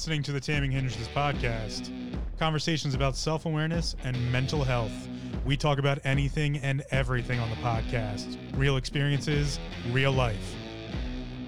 [0.00, 1.92] listening to the Taming Hindrances podcast,
[2.38, 4.90] conversations about self awareness and mental health.
[5.44, 10.54] We talk about anything and everything on the podcast real experiences, real life.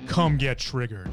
[0.06, 1.10] Come get triggered.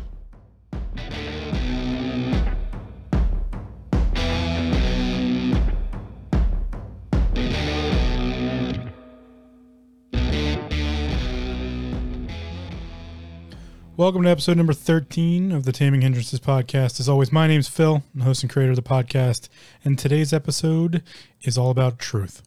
[13.99, 17.02] Welcome to episode number 13 of the Taming Hindrances podcast.
[17.02, 19.49] As always, my name's Phil, I'm the host and creator of the podcast,
[19.84, 21.03] and today's episode
[21.41, 22.41] is all about truth.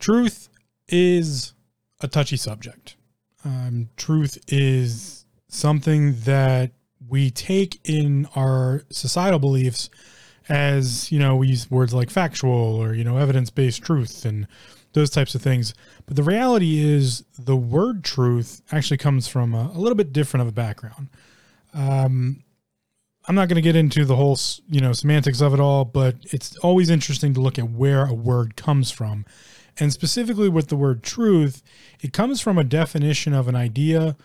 [0.00, 0.48] Truth
[0.88, 1.52] is
[2.00, 2.96] a touchy subject.
[3.44, 6.72] Um, truth is something that
[7.08, 9.90] we take in our societal beliefs
[10.48, 14.48] as, you know, we use words like factual or, you know, evidence based truth and
[14.92, 15.74] those types of things.
[16.06, 20.42] But the reality is, the word truth actually comes from a, a little bit different
[20.42, 21.08] of a background.
[21.72, 22.42] Um,
[23.26, 24.38] I'm not going to get into the whole,
[24.68, 28.14] you know, semantics of it all, but it's always interesting to look at where a
[28.14, 29.24] word comes from.
[29.78, 31.62] And specifically with the word truth,
[32.00, 34.16] it comes from a definition of an idea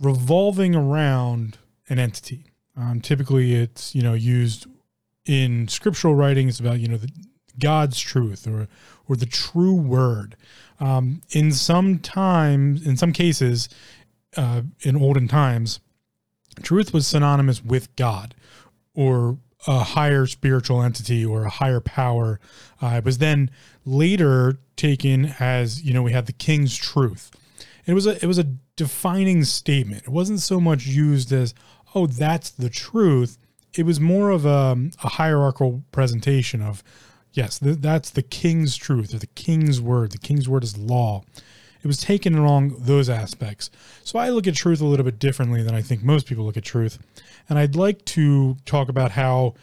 [0.00, 1.58] revolving around
[1.88, 2.46] an entity.
[2.76, 4.66] Um, typically, it's you know used
[5.26, 7.10] in scriptural writings about you know the,
[7.58, 8.68] God's truth or
[9.10, 10.36] or the true word.
[10.78, 13.68] Um, in some times, in some cases,
[14.36, 15.80] uh, in olden times,
[16.62, 18.36] truth was synonymous with God
[18.94, 22.38] or a higher spiritual entity or a higher power.
[22.80, 23.50] Uh, it was then
[23.84, 27.32] later taken as you know we had the king's truth.
[27.86, 28.44] It was a it was a
[28.76, 30.04] defining statement.
[30.04, 31.52] It wasn't so much used as
[31.96, 33.36] oh that's the truth.
[33.74, 36.82] It was more of a, a hierarchical presentation of
[37.32, 40.12] Yes, th- that's the king's truth or the king's word.
[40.12, 41.22] The king's word is law.
[41.82, 43.70] It was taken along those aspects.
[44.04, 46.56] So I look at truth a little bit differently than I think most people look
[46.56, 46.98] at truth.
[47.48, 49.54] And I'd like to talk about how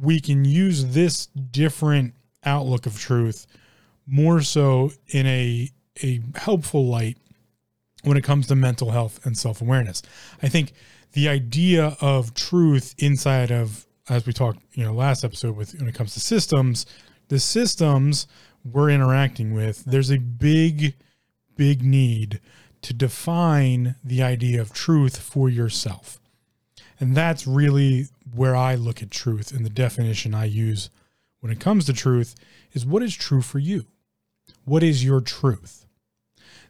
[0.00, 3.46] we can use this different outlook of truth
[4.06, 5.70] more so in a
[6.02, 7.18] a helpful light
[8.04, 10.02] when it comes to mental health and self-awareness.
[10.42, 10.72] I think
[11.12, 15.88] the idea of truth inside of as we talked, you know, last episode with when
[15.88, 16.84] it comes to systems,
[17.28, 18.26] the systems
[18.64, 20.94] we're interacting with, there's a big,
[21.56, 22.40] big need
[22.82, 26.20] to define the idea of truth for yourself.
[26.98, 30.90] And that's really where I look at truth and the definition I use
[31.38, 32.34] when it comes to truth
[32.72, 33.86] is what is true for you?
[34.64, 35.86] What is your truth?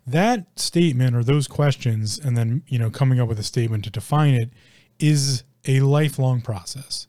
[0.06, 3.90] That statement or those questions, and then, you know, coming up with a statement to
[3.90, 4.50] define it
[4.98, 7.06] is a lifelong process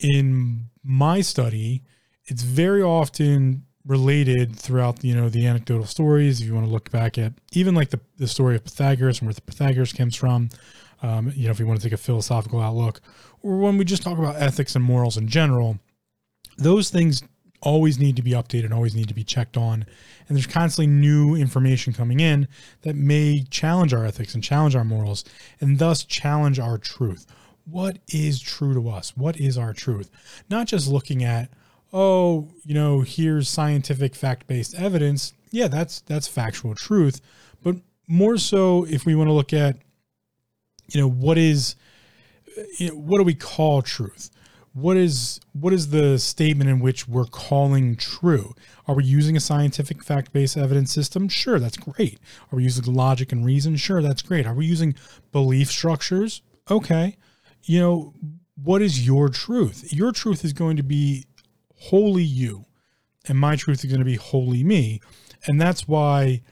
[0.00, 1.82] in my study,
[2.24, 6.40] it's very often related throughout you know the anecdotal stories.
[6.40, 9.26] If you want to look back at even like the, the story of pythagoras and
[9.26, 10.50] where the pythagoras comes from
[11.02, 13.00] um, you know if you want to take a philosophical outlook
[13.42, 15.78] or when we just talk about ethics and morals in general
[16.58, 17.22] those things
[17.62, 19.84] always need to be updated always need to be checked on.
[20.28, 22.48] And there's constantly new information coming in
[22.82, 25.24] that may challenge our ethics and challenge our morals
[25.60, 27.26] and thus challenge our truth
[27.70, 29.16] what is true to us?
[29.16, 30.10] What is our truth?
[30.48, 31.50] Not just looking at,
[31.92, 35.32] oh, you know, here's scientific fact-based evidence.
[35.50, 37.20] Yeah, that's that's factual truth,
[37.62, 37.76] but
[38.06, 39.76] more so if we want to look at
[40.92, 41.76] you know, what is
[42.78, 44.30] you know, what do we call truth?
[44.72, 48.54] What is what is the statement in which we're calling true?
[48.86, 51.28] Are we using a scientific fact-based evidence system?
[51.28, 52.20] Sure, that's great.
[52.52, 53.76] Are we using logic and reason?
[53.76, 54.46] Sure, that's great.
[54.46, 54.94] Are we using
[55.32, 56.42] belief structures?
[56.70, 57.16] Okay
[57.64, 58.14] you know,
[58.62, 59.92] what is your truth?
[59.92, 61.26] Your truth is going to be
[61.76, 62.66] wholly you,
[63.26, 65.00] and my truth is going to be wholly me.
[65.46, 66.42] And that's why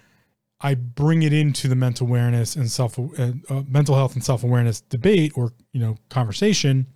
[0.60, 4.43] I bring it into the mental awareness and self uh, uh, mental health and self
[4.43, 6.87] awareness debate or you know conversation,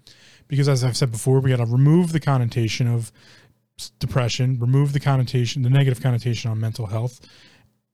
[0.48, 3.12] because as I've said before, we got to remove the connotation of
[3.98, 7.20] depression, remove the connotation, the negative connotation on mental health,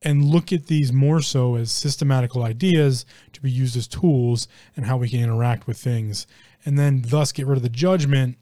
[0.03, 4.47] and look at these more so as systematical ideas to be used as tools
[4.77, 6.27] and how we can interact with things.
[6.65, 8.39] And then thus get rid of the judgment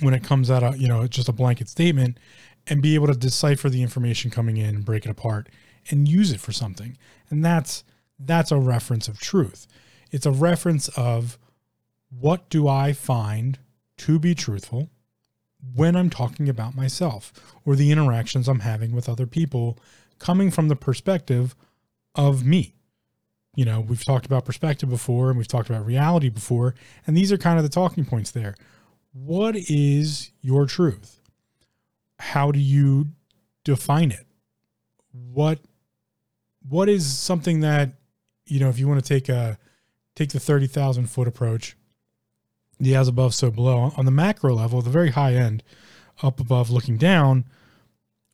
[0.00, 2.18] when it comes out of you know just a blanket statement
[2.66, 5.48] and be able to decipher the information coming in and break it apart
[5.90, 6.96] and use it for something.
[7.30, 7.84] And that's
[8.18, 9.66] that's a reference of truth.
[10.10, 11.38] It's a reference of
[12.10, 13.58] what do i find
[13.96, 14.88] to be truthful
[15.74, 17.32] when i'm talking about myself
[17.64, 19.78] or the interactions i'm having with other people
[20.18, 21.54] coming from the perspective
[22.14, 22.74] of me.
[23.54, 26.74] You know, we've talked about perspective before and we've talked about reality before,
[27.06, 28.54] and these are kind of the talking points there.
[29.12, 31.20] What is your truth?
[32.18, 33.06] How do you
[33.64, 34.26] define it?
[35.12, 35.60] What
[36.68, 37.94] what is something that
[38.46, 39.58] you know if you want to take a
[40.14, 41.76] take the 30,000 foot approach
[42.80, 43.92] the as above, so below.
[43.96, 45.62] On the macro level, the very high end,
[46.22, 47.44] up above, looking down,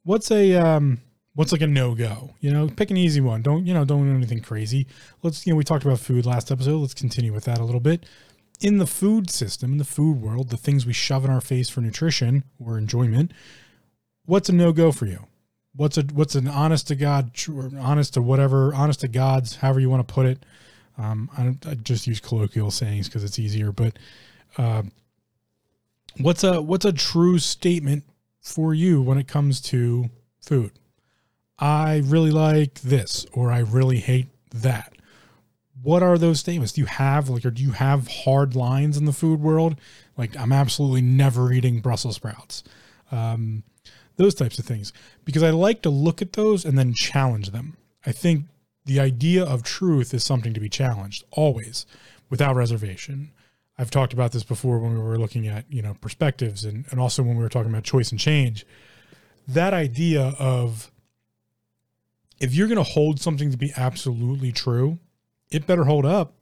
[0.03, 1.01] what's a um,
[1.35, 2.35] what's like a no go?
[2.41, 3.43] You know, pick an easy one.
[3.43, 3.85] Don't you know?
[3.85, 4.87] Don't do anything crazy.
[5.23, 6.79] Let's you know we talked about food last episode.
[6.79, 8.07] Let's continue with that a little bit.
[8.61, 11.69] In the food system, in the food world, the things we shove in our face
[11.69, 13.33] for nutrition or enjoyment,
[14.25, 15.27] what's a no go for you?
[15.77, 17.33] What's a what's an honest to God,
[17.79, 20.47] honest to whatever, honest to God's, however you want to put it.
[20.97, 23.99] Um, I, I just use colloquial sayings because it's easier, but
[24.57, 24.83] uh,
[26.19, 28.05] what's a what's a true statement
[28.41, 30.11] for you when it comes to
[30.41, 30.71] food?
[31.59, 34.93] I really like this, or I really hate that.
[35.83, 36.73] What are those statements?
[36.73, 39.77] Do you have like, or do you have hard lines in the food world?
[40.17, 42.65] Like, I'm absolutely never eating Brussels sprouts.
[43.13, 43.63] Um,
[44.17, 44.93] those types of things,
[45.25, 47.77] because I like to look at those and then challenge them.
[48.07, 48.47] I think
[48.85, 51.87] the idea of truth is something to be challenged always,
[52.31, 53.33] without reservation.
[53.79, 57.01] I've talked about this before when we were looking at you know perspectives and, and
[57.01, 58.65] also when we were talking about choice and change.
[59.49, 60.91] That idea of
[62.39, 64.99] if you're going to hold something to be absolutely true,
[65.51, 66.35] it better hold up.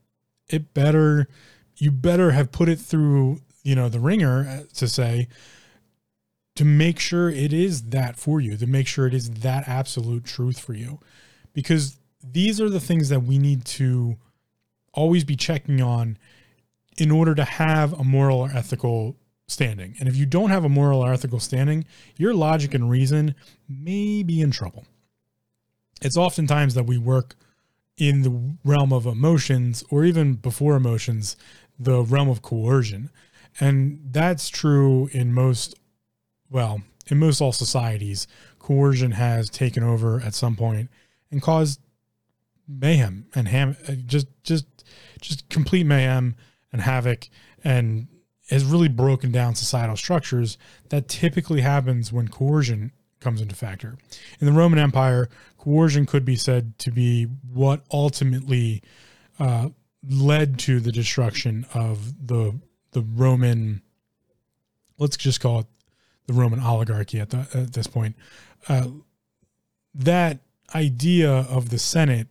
[0.48, 1.28] It better,
[1.76, 5.28] you better have put it through, you know, the ringer uh, to say,
[6.56, 10.24] to make sure it is that for you, to make sure it is that absolute
[10.24, 11.00] truth for you.
[11.52, 14.16] Because these are the things that we need to
[14.92, 16.18] always be checking on
[16.98, 19.16] in order to have a moral or ethical
[19.48, 19.94] standing.
[19.98, 21.86] And if you don't have a moral or ethical standing,
[22.16, 23.34] your logic and reason
[23.68, 24.84] may be in trouble
[26.02, 27.36] it's oftentimes that we work
[27.96, 31.36] in the realm of emotions or even before emotions,
[31.78, 33.10] the realm of coercion.
[33.60, 35.74] And that's true in most,
[36.50, 38.26] well, in most all societies.
[38.58, 40.90] Coercion has taken over at some point
[41.30, 41.80] and caused
[42.66, 43.76] mayhem and ham,
[44.06, 44.66] just, just,
[45.20, 46.34] just complete mayhem
[46.72, 47.28] and havoc
[47.62, 48.08] and
[48.50, 50.58] has really broken down societal structures
[50.88, 53.96] that typically happens when coercion comes into factor.
[54.40, 55.28] In the Roman Empire,
[55.62, 58.82] coercion could be said to be what ultimately
[59.38, 59.68] uh,
[60.08, 62.58] led to the destruction of the
[62.90, 63.80] the Roman.
[64.98, 65.66] Let's just call it
[66.26, 68.16] the Roman oligarchy at, the, at this point.
[68.68, 68.88] Uh,
[69.94, 70.40] that
[70.74, 72.26] idea of the Senate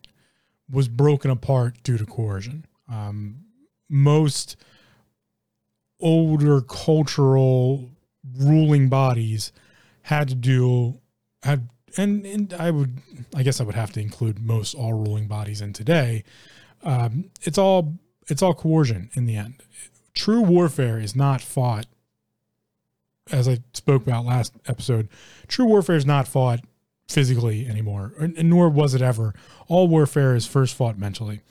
[0.69, 2.66] was broken apart due to coercion.
[2.89, 3.45] Um,
[3.89, 4.57] most
[6.00, 7.89] older cultural
[8.38, 9.51] ruling bodies
[10.04, 11.00] had to do
[11.44, 12.97] had and and I would
[13.35, 16.23] I guess I would have to include most all ruling bodies in today.
[16.83, 17.95] Um, it's all
[18.27, 19.63] it's all coercion in the end.
[20.13, 21.85] True warfare is not fought,
[23.31, 25.09] as I spoke about last episode.
[25.47, 26.61] True warfare is not fought
[27.07, 29.33] physically anymore, and nor was it ever.
[29.67, 31.41] All warfare is first fought mentally.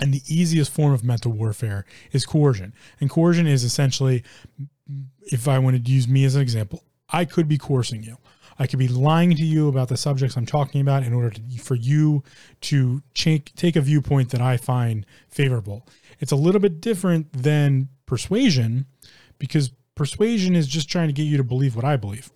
[0.00, 2.72] And the easiest form of mental warfare is coercion.
[3.00, 4.24] And coercion is essentially,
[5.20, 8.16] if I wanted to use me as an example, I could be coercing you.
[8.58, 11.40] I could be lying to you about the subjects I'm talking about in order to,
[11.58, 12.22] for you
[12.62, 15.86] to take, take a viewpoint that I find favorable.
[16.20, 18.86] It's a little bit different than persuasion
[19.38, 22.30] because persuasion is just trying to get you to believe what I believe.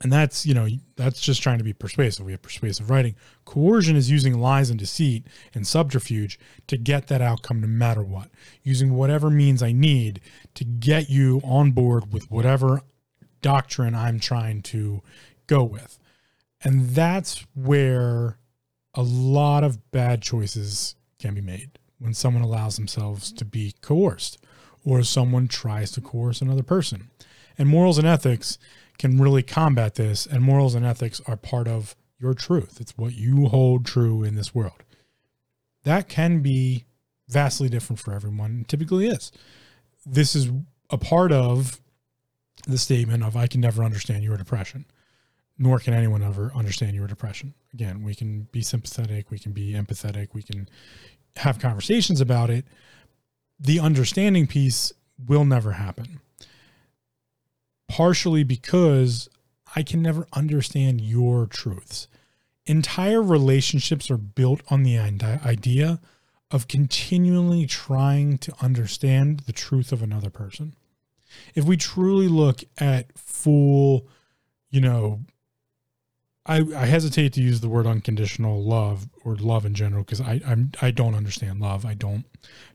[0.00, 2.24] And that's, you know, that's just trying to be persuasive.
[2.24, 3.16] We have persuasive writing.
[3.44, 6.38] Coercion is using lies and deceit and subterfuge
[6.68, 8.30] to get that outcome no matter what,
[8.62, 10.20] using whatever means I need
[10.54, 12.82] to get you on board with whatever
[13.40, 15.02] doctrine I'm trying to
[15.46, 15.98] go with.
[16.62, 18.38] And that's where
[18.94, 24.38] a lot of bad choices can be made when someone allows themselves to be coerced
[24.84, 27.10] or someone tries to coerce another person.
[27.56, 28.58] And morals and ethics
[28.98, 30.26] can really combat this.
[30.26, 34.34] And morals and ethics are part of your truth, it's what you hold true in
[34.34, 34.82] this world.
[35.84, 36.84] That can be
[37.28, 39.30] vastly different for everyone, typically is.
[40.04, 40.50] This is
[40.90, 41.80] a part of
[42.68, 44.84] the statement of I can never understand your depression,
[45.58, 47.54] nor can anyone ever understand your depression.
[47.72, 50.68] Again, we can be sympathetic, we can be empathetic, we can
[51.36, 52.66] have conversations about it.
[53.58, 54.92] The understanding piece
[55.26, 56.20] will never happen.
[57.88, 59.30] Partially because
[59.74, 62.06] I can never understand your truths.
[62.66, 66.00] Entire relationships are built on the idea
[66.50, 70.74] of continually trying to understand the truth of another person
[71.54, 74.08] if we truly look at full,
[74.70, 75.20] you know,
[76.48, 80.40] I, I hesitate to use the word unconditional love or love in general because I
[80.46, 81.84] I'm I don't understand love.
[81.84, 82.24] I don't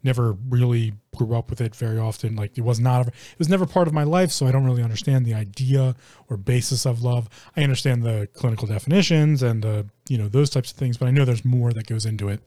[0.03, 2.36] never really grew up with it very often.
[2.36, 4.84] Like it was not it was never part of my life, so I don't really
[4.84, 5.96] understand the idea
[6.29, 7.27] or basis of love.
[7.58, 11.12] I understand the clinical definitions and the you know those types of things, but I
[11.12, 12.41] know there's more that goes into it.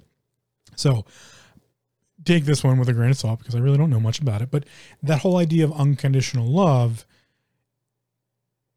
[0.77, 1.07] So
[2.27, 4.43] take this one with a grain of salt because I really don't know much about
[4.43, 4.51] it.
[4.51, 4.65] But
[5.03, 7.07] that whole idea of unconditional love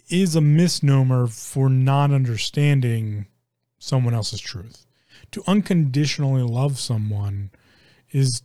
[0.09, 3.27] is a misnomer for not understanding
[3.79, 4.85] someone else's truth.
[5.31, 7.51] To unconditionally love someone
[8.11, 8.41] is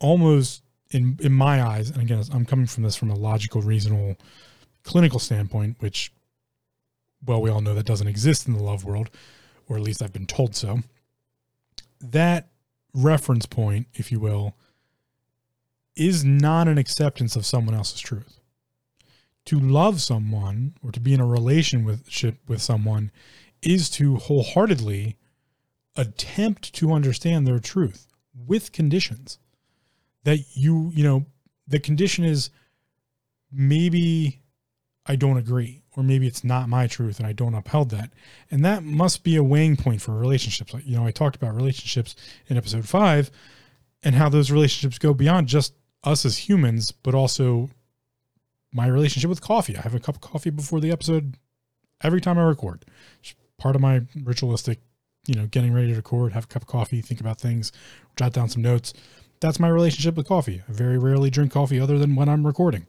[0.00, 4.16] almost in in my eyes, and again, I'm coming from this from a logical, reasonable,
[4.82, 6.12] clinical standpoint, which,
[7.24, 9.10] well, we all know that doesn't exist in the love world,
[9.68, 10.80] or at least I've been told so.
[12.00, 12.48] That
[12.96, 14.56] reference point, if you will,
[15.94, 18.40] is not an acceptance of someone else's truth.
[19.46, 23.12] To love someone or to be in a relationship with someone
[23.62, 25.16] is to wholeheartedly
[25.94, 29.38] attempt to understand their truth with conditions
[30.24, 31.26] that you, you know,
[31.68, 32.50] the condition is
[33.52, 34.40] maybe
[35.06, 38.10] I don't agree, or maybe it's not my truth and I don't upheld that.
[38.50, 40.74] And that must be a weighing point for relationships.
[40.74, 42.14] Like, you know, I talked about relationships
[42.48, 43.30] in episode five
[44.02, 45.74] and how those relationships go beyond just
[46.04, 47.70] us as humans, but also
[48.72, 49.76] my relationship with coffee.
[49.76, 51.36] I have a cup of coffee before the episode
[52.02, 52.84] every time I record.
[53.20, 54.80] It's part of my ritualistic,
[55.26, 57.72] you know, getting ready to record, have a cup of coffee, think about things,
[58.16, 58.92] jot down some notes
[59.40, 60.62] that's my relationship with coffee.
[60.68, 62.86] I very rarely drink coffee other than when I'm recording.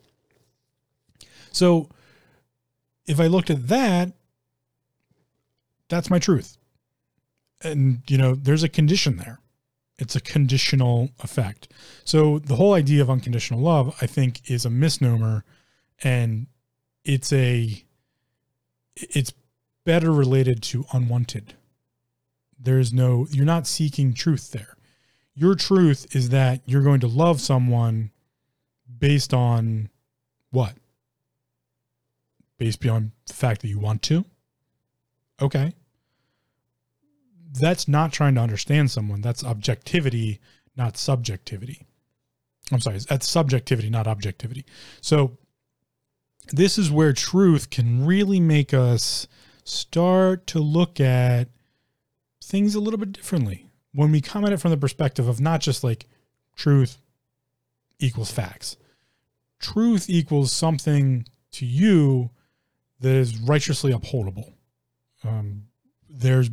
[1.51, 1.89] So
[3.07, 4.13] if I looked at that,
[5.89, 6.57] that's my truth.
[7.63, 9.39] And, you know, there's a condition there.
[9.97, 11.69] It's a conditional effect.
[12.03, 15.43] So the whole idea of unconditional love, I think, is a misnomer
[16.03, 16.47] and
[17.03, 17.83] it's a,
[18.95, 19.33] it's
[19.85, 21.55] better related to unwanted.
[22.59, 24.77] There's no, you're not seeking truth there
[25.37, 28.09] your truth is that you're going to love someone
[28.97, 29.87] based on
[30.49, 30.73] what?
[32.57, 34.25] Based beyond the fact that you want to?
[35.41, 35.73] Okay.
[37.59, 39.21] That's not trying to understand someone.
[39.21, 40.39] That's objectivity,
[40.75, 41.85] not subjectivity.
[42.71, 44.65] I'm sorry, that's subjectivity, not objectivity.
[45.01, 45.37] So,
[46.51, 49.27] this is where truth can really make us
[49.63, 51.49] start to look at
[52.41, 55.59] things a little bit differently when we come at it from the perspective of not
[55.59, 56.05] just like
[56.55, 57.01] truth
[57.99, 58.77] equals facts,
[59.59, 62.29] truth equals something to you
[62.99, 64.53] that is righteously upholdable.
[65.23, 65.63] Um,
[66.09, 66.49] there's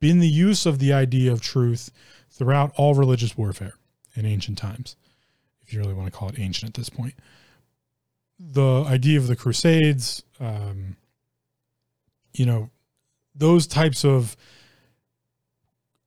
[0.00, 1.90] been the use of the idea of truth
[2.30, 3.74] throughout all religious warfare
[4.16, 4.96] in ancient times,
[5.62, 7.14] if you really want to call it ancient at this point.
[8.38, 10.96] The idea of the Crusades, um,
[12.32, 12.70] you know,
[13.34, 14.36] those types of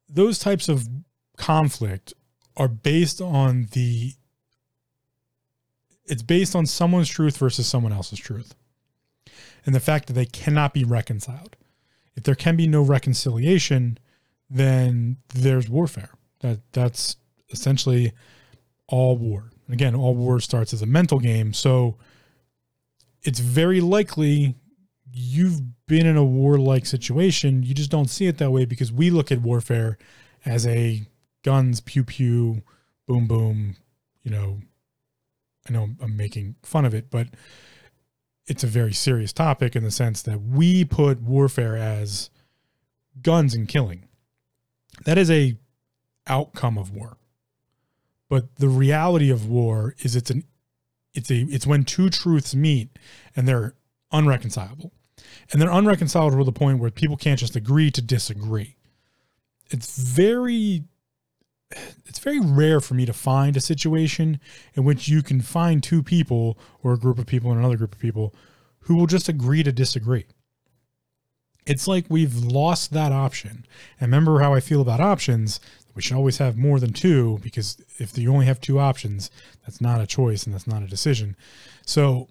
[0.08, 0.88] those types of
[1.38, 2.14] conflict
[2.58, 4.14] are based on the
[6.06, 8.54] it's based on someone's truth versus someone else's truth
[9.66, 11.56] and the fact that they cannot be reconciled.
[12.16, 13.98] If there can be no reconciliation
[14.50, 16.12] then there's warfare.
[16.42, 17.18] That that's
[17.50, 18.14] essentially
[18.88, 19.52] all war.
[19.70, 21.54] Again all war starts as a mental game.
[21.54, 21.98] So
[23.24, 24.56] it's very likely
[25.12, 29.10] you've been in a warlike situation, you just don't see it that way because we
[29.10, 29.98] look at warfare
[30.46, 31.04] as a
[31.44, 32.64] guns, pew pew,
[33.08, 33.76] boom boom.
[34.24, 34.60] You know,
[35.68, 37.28] I know I'm making fun of it, but
[38.48, 42.30] it's a very serious topic in the sense that we put warfare as
[43.22, 44.08] guns and killing.
[45.06, 45.58] That is a
[46.28, 47.18] outcome of war.
[48.30, 50.44] But the reality of war is it's an
[51.14, 52.90] it's a it's when two truths meet
[53.36, 53.76] and they're
[54.12, 54.92] unreconcilable
[55.52, 58.76] and they're unreconcilable to the point where people can't just agree to disagree.
[59.70, 60.84] It's very
[61.72, 64.40] it's very rare for me to find a situation
[64.74, 67.94] in which you can find two people or a group of people and another group
[67.94, 68.34] of people
[68.82, 70.26] who will just agree to disagree.
[71.66, 73.66] It's like we've lost that option.
[74.00, 75.60] And remember how I feel about options.
[75.96, 79.32] We should always have more than two because if you only have two options,
[79.64, 81.36] that's not a choice and that's not a decision.
[81.86, 82.28] So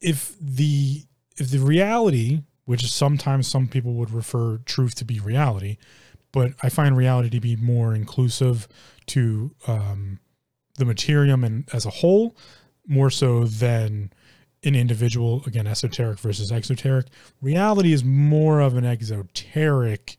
[0.00, 1.04] if the
[1.36, 5.76] if the reality, which is sometimes some people would refer truth to be reality,
[6.32, 8.68] but I find reality to be more inclusive
[9.06, 10.20] to um,
[10.76, 12.36] the materium and as a whole,
[12.86, 14.12] more so than
[14.64, 15.42] an individual.
[15.46, 17.06] Again, esoteric versus exoteric.
[17.40, 20.16] Reality is more of an exoteric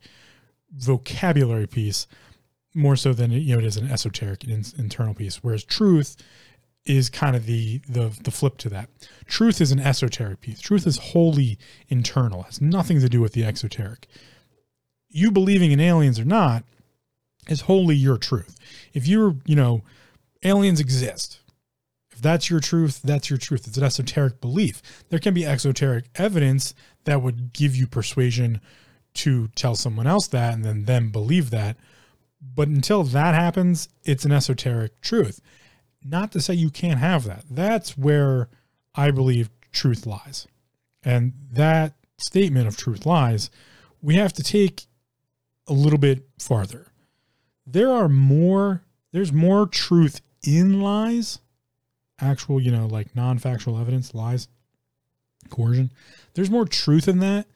[0.73, 2.07] vocabulary piece,
[2.73, 5.43] more so than you know it is an esoteric in, internal piece.
[5.43, 6.15] Whereas truth
[6.85, 8.89] is kind of the the the flip to that.
[9.25, 10.59] Truth is an esoteric piece.
[10.59, 11.57] Truth is wholly
[11.89, 12.43] internal.
[12.43, 14.07] Has nothing to do with the exoteric.
[15.11, 16.63] You believing in aliens or not
[17.47, 18.57] is wholly your truth.
[18.93, 19.83] If you're, you know,
[20.43, 21.39] aliens exist.
[22.11, 23.67] If that's your truth, that's your truth.
[23.67, 24.81] It's an esoteric belief.
[25.09, 26.73] There can be exoteric evidence
[27.05, 28.61] that would give you persuasion
[29.13, 31.77] to tell someone else that and then them believe that.
[32.41, 35.41] But until that happens, it's an esoteric truth.
[36.03, 37.43] Not to say you can't have that.
[37.49, 38.49] That's where
[38.95, 40.47] I believe truth lies.
[41.03, 43.49] And that statement of truth lies,
[44.01, 44.85] we have to take
[45.71, 46.91] a little bit farther.
[47.65, 51.39] There are more, there's more truth in lies,
[52.19, 54.49] actual, you know, like non factual evidence, lies,
[55.49, 55.91] coercion.
[56.33, 57.47] There's more truth in that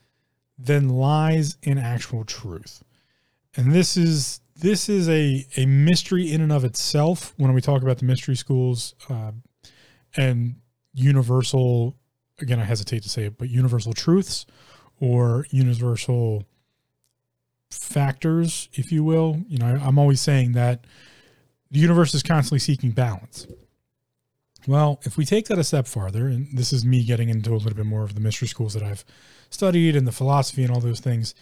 [0.58, 2.84] than lies in actual truth.
[3.58, 7.82] And this is this is a a mystery in and of itself when we talk
[7.82, 9.32] about the mystery schools uh,
[10.16, 10.56] and
[10.94, 11.94] universal
[12.40, 14.46] again i hesitate to say it but universal truths
[15.02, 16.46] or universal
[17.76, 20.86] factors if you will you know i'm always saying that
[21.72, 23.48] the universe is constantly seeking balance
[24.68, 27.58] well if we take that a step farther and this is me getting into a
[27.58, 29.06] little bit more of the mystery schools that i've
[29.50, 31.36] studied and the philosophy and all those things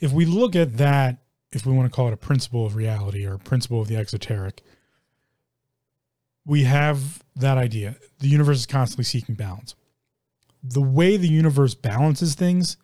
[0.00, 1.18] if we look at that
[1.54, 3.96] if we want to call it a principle of reality or a principle of the
[3.96, 4.62] exoteric,
[6.44, 7.96] we have that idea.
[8.18, 9.74] The universe is constantly seeking balance.
[10.62, 12.76] The way the universe balances things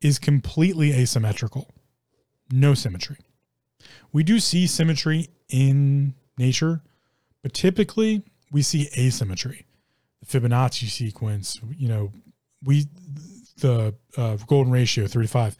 [0.00, 1.70] is completely asymmetrical,
[2.52, 3.16] no symmetry.
[4.12, 6.82] We do see symmetry in nature,
[7.42, 9.66] but typically we see asymmetry.
[10.20, 12.12] The Fibonacci sequence, you know,
[12.62, 12.86] we
[13.58, 15.56] the uh, golden ratio 35.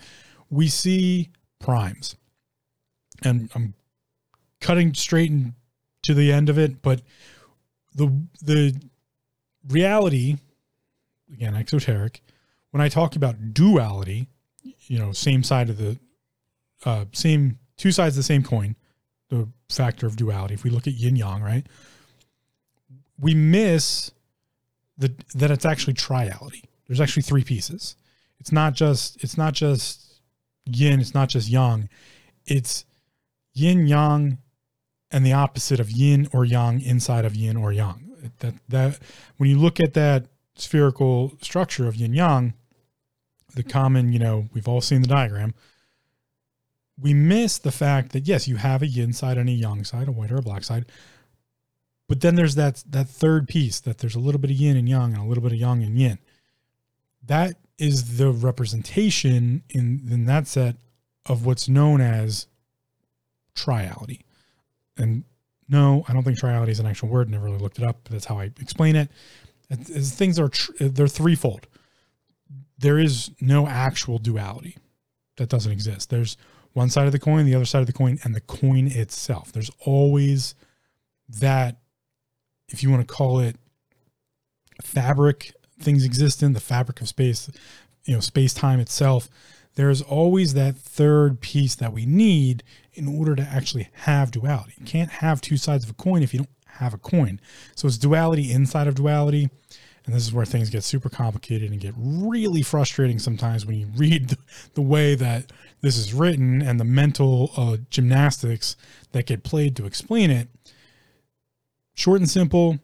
[0.50, 2.16] We see primes
[3.22, 3.74] and I'm
[4.60, 5.32] cutting straight
[6.02, 7.02] to the end of it, but
[7.94, 8.80] the the
[9.68, 10.36] reality
[11.32, 12.22] again exoteric
[12.70, 14.28] when I talk about duality,
[14.62, 15.98] you know, same side of the
[16.84, 18.76] uh, same two sides of the same coin,
[19.28, 20.54] the factor of duality.
[20.54, 21.66] If we look at yin yang, right,
[23.18, 24.10] we miss
[24.98, 26.64] the that it's actually triality.
[26.86, 27.96] There's actually three pieces.
[28.38, 30.20] It's not just it's not just
[30.66, 31.00] yin.
[31.00, 31.88] It's not just yang.
[32.46, 32.84] It's
[33.52, 34.38] yin yang
[35.10, 38.06] and the opposite of yin or yang inside of yin or yang.
[38.38, 38.98] That that
[39.36, 42.54] when you look at that spherical structure of yin yang,
[43.54, 45.54] the common, you know, we've all seen the diagram.
[47.00, 50.08] We miss the fact that yes, you have a yin side and a yang side,
[50.08, 50.86] a white or a black side.
[52.08, 54.88] But then there's that that third piece that there's a little bit of yin and
[54.88, 56.18] yang and a little bit of yang and yin.
[57.24, 60.76] That is the representation in in that set
[61.26, 62.46] of what's known as
[63.54, 64.22] triality.
[64.96, 65.24] And
[65.68, 67.30] no, I don't think triality is an actual word.
[67.30, 68.00] Never really looked it up.
[68.02, 69.10] But that's how I explain it.
[69.70, 71.68] As things are tr- they're threefold.
[72.76, 74.76] There is no actual duality.
[75.36, 76.10] That doesn't exist.
[76.10, 76.36] There's
[76.72, 79.52] one side of the coin, the other side of the coin, and the coin itself.
[79.52, 80.54] There's always
[81.28, 81.78] that,
[82.68, 83.56] if you want to call it
[84.82, 87.50] fabric, things exist in the fabric of space,
[88.04, 89.28] you know, space time itself
[89.74, 92.62] there's always that third piece that we need
[92.94, 94.74] in order to actually have duality.
[94.78, 97.40] You can't have two sides of a coin if you don't have a coin.
[97.76, 99.48] So it's duality inside of duality.
[100.10, 103.86] And this is where things get super complicated and get really frustrating sometimes when you
[103.96, 104.36] read
[104.74, 108.74] the, way that this is written and the mental uh, gymnastics
[109.12, 110.48] that get played to explain it.
[111.94, 112.80] Short and simple,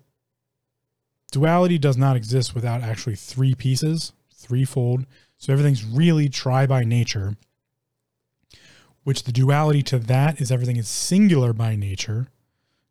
[1.32, 5.04] duality does not exist without actually three pieces, threefold.
[5.36, 7.36] So everything's really tri by nature,
[9.02, 12.28] which the duality to that is everything is singular by nature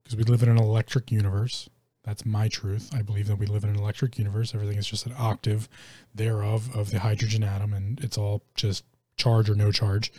[0.04, 1.70] because we live in an electric universe.
[2.06, 2.92] That's my truth.
[2.94, 4.54] I believe that we live in an electric universe.
[4.54, 5.68] Everything is just an octave
[6.14, 8.84] thereof of the hydrogen atom, and it's all just
[9.18, 10.14] charge or no charge.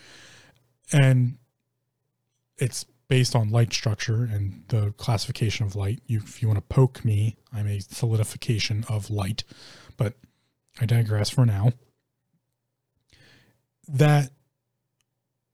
[0.92, 1.38] And
[2.58, 6.00] it's based on light structure and the classification of light.
[6.06, 9.44] You, if you want to poke me, I'm a solidification of light,
[9.96, 10.14] but
[10.80, 11.72] I digress for now
[13.88, 14.30] that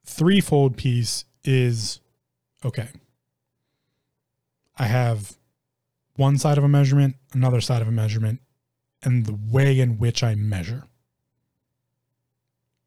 [0.06, 2.00] threefold piece is
[2.64, 2.88] okay.
[4.78, 5.36] I have
[6.16, 8.40] one side of a measurement, another side of a measurement,
[9.02, 10.84] and the way in which I measure.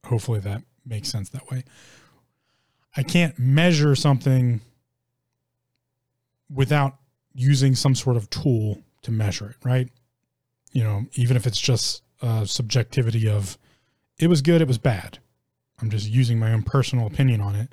[0.05, 1.63] Hopefully that makes sense that way.
[2.95, 4.61] I can't measure something
[6.53, 6.95] without
[7.33, 9.89] using some sort of tool to measure it, right?
[10.71, 13.57] You know, even if it's just a subjectivity of
[14.17, 15.19] it was good, it was bad.
[15.81, 17.69] I'm just using my own personal opinion on it.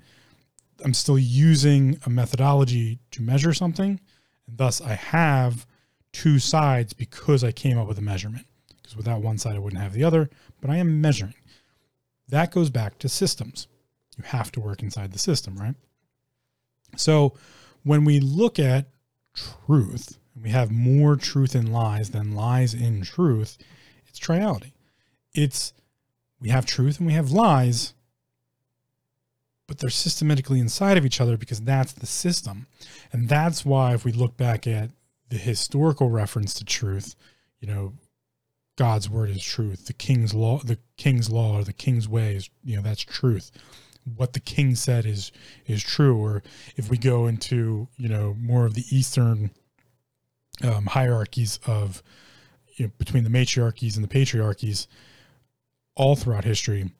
[0.84, 4.00] I'm still using a methodology to measure something.
[4.54, 5.66] Thus I have
[6.12, 8.46] two sides because I came up with a measurement.
[8.76, 10.28] Because without one side, I wouldn't have the other,
[10.60, 11.34] but I am measuring.
[12.28, 13.68] That goes back to systems.
[14.16, 15.74] You have to work inside the system, right?
[16.96, 17.34] So
[17.82, 18.88] when we look at
[19.34, 23.58] truth, we have more truth in lies than lies in truth,
[24.06, 24.72] it's triality.
[25.32, 25.72] It's
[26.40, 27.94] we have truth and we have lies,
[29.72, 32.66] but they're systematically inside of each other because that's the system.
[33.10, 34.90] And that's why, if we look back at
[35.30, 37.16] the historical reference to truth,
[37.58, 37.94] you know,
[38.76, 39.86] God's word is truth.
[39.86, 43.50] The king's law, the king's law, or the king's way is, you know, that's truth.
[44.14, 45.32] What the king said is
[45.66, 46.18] is true.
[46.18, 46.42] Or
[46.76, 49.52] if we go into, you know, more of the Eastern
[50.62, 52.02] um, hierarchies of
[52.76, 54.86] you know, between the matriarchies and the patriarchies,
[55.96, 56.90] all throughout history,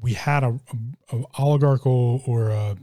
[0.00, 0.58] we had a,
[1.12, 2.76] a, a oligarchical or a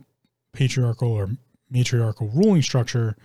[0.53, 1.29] patriarchal or
[1.69, 3.15] matriarchal ruling structure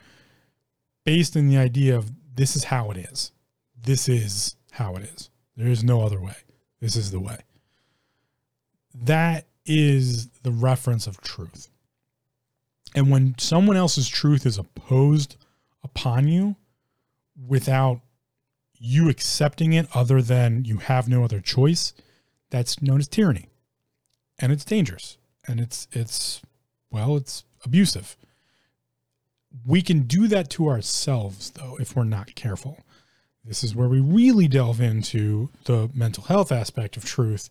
[1.04, 3.32] based in the idea of this is how it is.
[3.80, 5.30] This is how it is.
[5.56, 6.36] There is no other way.
[6.80, 7.38] This is the way.
[8.94, 11.70] That is the reference of truth.
[12.94, 15.36] And when someone else's truth is opposed
[15.82, 16.56] upon you
[17.46, 18.00] without
[18.78, 21.94] you accepting it other than you have no other choice,
[22.50, 23.48] that's known as tyranny.
[24.38, 25.18] And it's dangerous.
[25.46, 26.42] And it's it's
[26.90, 28.16] well, it's abusive.
[29.64, 32.78] We can do that to ourselves though if we're not careful.
[33.44, 37.48] This is where we really delve into the mental health aspect of truth.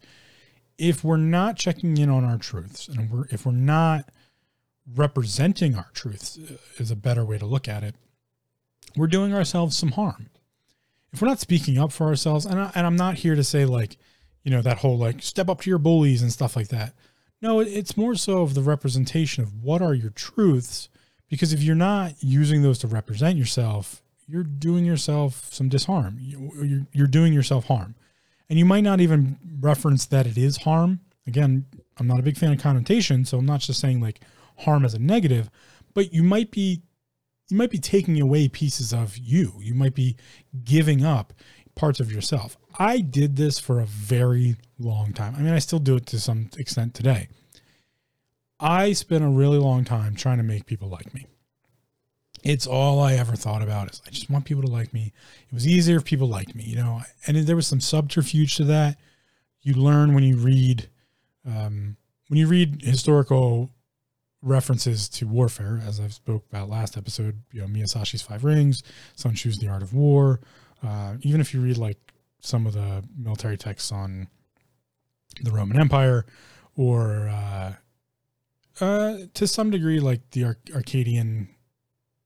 [0.78, 4.10] If we're not checking in on our truths and we're if we're not
[4.94, 7.96] representing our truths uh, is a better way to look at it,
[8.96, 10.30] we're doing ourselves some harm.
[11.12, 13.66] If we're not speaking up for ourselves, and, I, and I'm not here to say
[13.66, 13.98] like,
[14.46, 16.94] you know, that whole like step up to your bullies and stuff like that.
[17.42, 20.88] No, it's more so of the representation of what are your truths.
[21.28, 26.18] Because if you're not using those to represent yourself, you're doing yourself some disharm.
[26.20, 27.96] You're, you're doing yourself harm.
[28.48, 31.02] And you might not even reference that it is harm.
[31.28, 31.66] Again,
[31.98, 34.22] I'm not a big fan of connotation, so I'm not just saying like
[34.60, 35.50] harm as a negative,
[35.96, 36.84] but you might be
[37.50, 39.54] you might be taking away pieces of you.
[39.60, 40.16] You might be
[40.64, 41.32] giving up
[41.76, 42.58] parts of yourself.
[42.80, 45.36] I did this for a very long time.
[45.36, 47.28] I mean, I still do it to some extent today.
[48.60, 51.28] I spent a really long time trying to make people like me.
[52.44, 55.12] It's all I ever thought about is I just want people to like me.
[55.50, 58.64] It was easier if people liked me, you know, and there was some subterfuge to
[58.66, 58.98] that.
[59.62, 60.88] You learn when you read,
[61.46, 63.72] um, when you read historical
[64.44, 68.84] references to warfare, as I spoke about last episode, you know, Miyazashi's Five Rings,
[69.16, 70.40] Sun Tzu's The Art of War.
[70.84, 71.98] Uh, even if you read like
[72.40, 74.28] some of the military texts on
[75.42, 76.26] the Roman Empire,
[76.76, 77.74] or uh,
[78.80, 81.50] uh, to some degree, like the Ar- Arcadian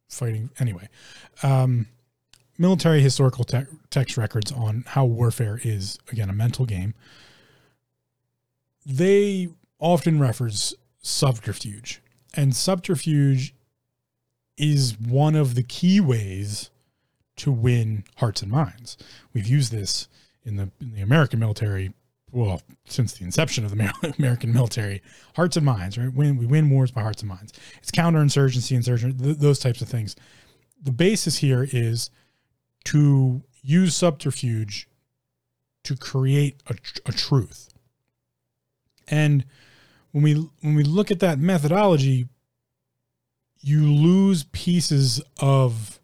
[0.10, 0.50] fighting.
[0.60, 0.90] Anyway,
[1.44, 1.88] um,
[2.58, 6.94] military historical te- text records on how warfare is again a mental game.
[8.86, 12.02] They often reference subterfuge,
[12.34, 13.54] and subterfuge
[14.58, 16.70] is one of the key ways
[17.40, 18.98] to win hearts and minds.
[19.34, 20.08] We've used this
[20.44, 21.94] in the in the American military
[22.32, 25.02] well, since the inception of the American military,
[25.36, 26.14] hearts and minds, right?
[26.14, 27.54] When we win wars by hearts and minds.
[27.78, 30.16] It's counterinsurgency, insurgency, th- those types of things.
[30.82, 32.10] The basis here is
[32.86, 34.88] to use subterfuge
[35.84, 36.76] to create a,
[37.06, 37.70] a truth.
[39.08, 39.46] And
[40.12, 42.28] when we when we look at that methodology,
[43.62, 45.99] you lose pieces of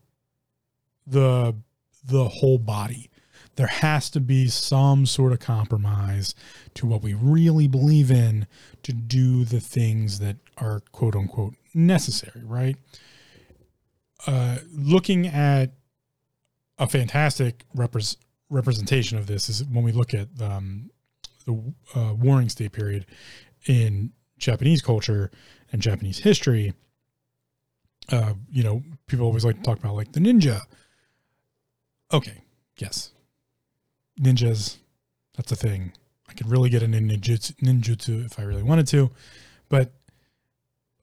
[1.05, 1.55] the
[2.03, 3.09] the whole body
[3.55, 6.35] there has to be some sort of compromise
[6.73, 8.47] to what we really believe in
[8.83, 12.75] to do the things that are quote unquote necessary, right?
[14.27, 15.71] Uh, looking at
[16.77, 18.17] a fantastic repre-
[18.49, 20.89] representation of this is when we look at um,
[21.45, 23.05] the uh, Warring State period
[23.67, 25.31] in Japanese culture
[25.71, 26.73] and Japanese history.
[28.11, 30.61] Uh, you know, people always like to talk about like the ninja.
[32.13, 32.41] Okay,
[32.77, 33.11] yes,
[34.19, 34.77] ninjas.
[35.35, 35.93] That's a thing.
[36.29, 39.11] I could really get into ninjutsu, ninjutsu if I really wanted to,
[39.69, 39.91] but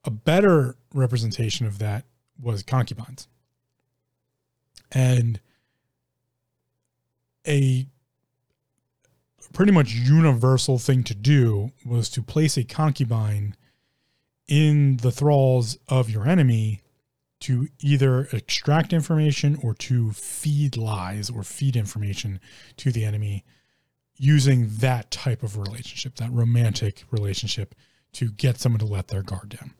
[0.03, 2.05] a better representation of that
[2.41, 3.27] was concubines.
[4.91, 5.39] And
[7.47, 7.87] a
[9.53, 13.55] pretty much universal thing to do was to place a concubine
[14.47, 16.82] in the thralls of your enemy
[17.43, 22.39] to either extract information or to feed lies or feed information
[22.77, 23.43] to the enemy
[24.15, 27.75] using that type of relationship, that romantic relationship
[28.13, 29.73] to get someone to let their guard down.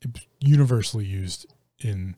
[0.00, 1.44] It's universally used
[1.78, 2.16] in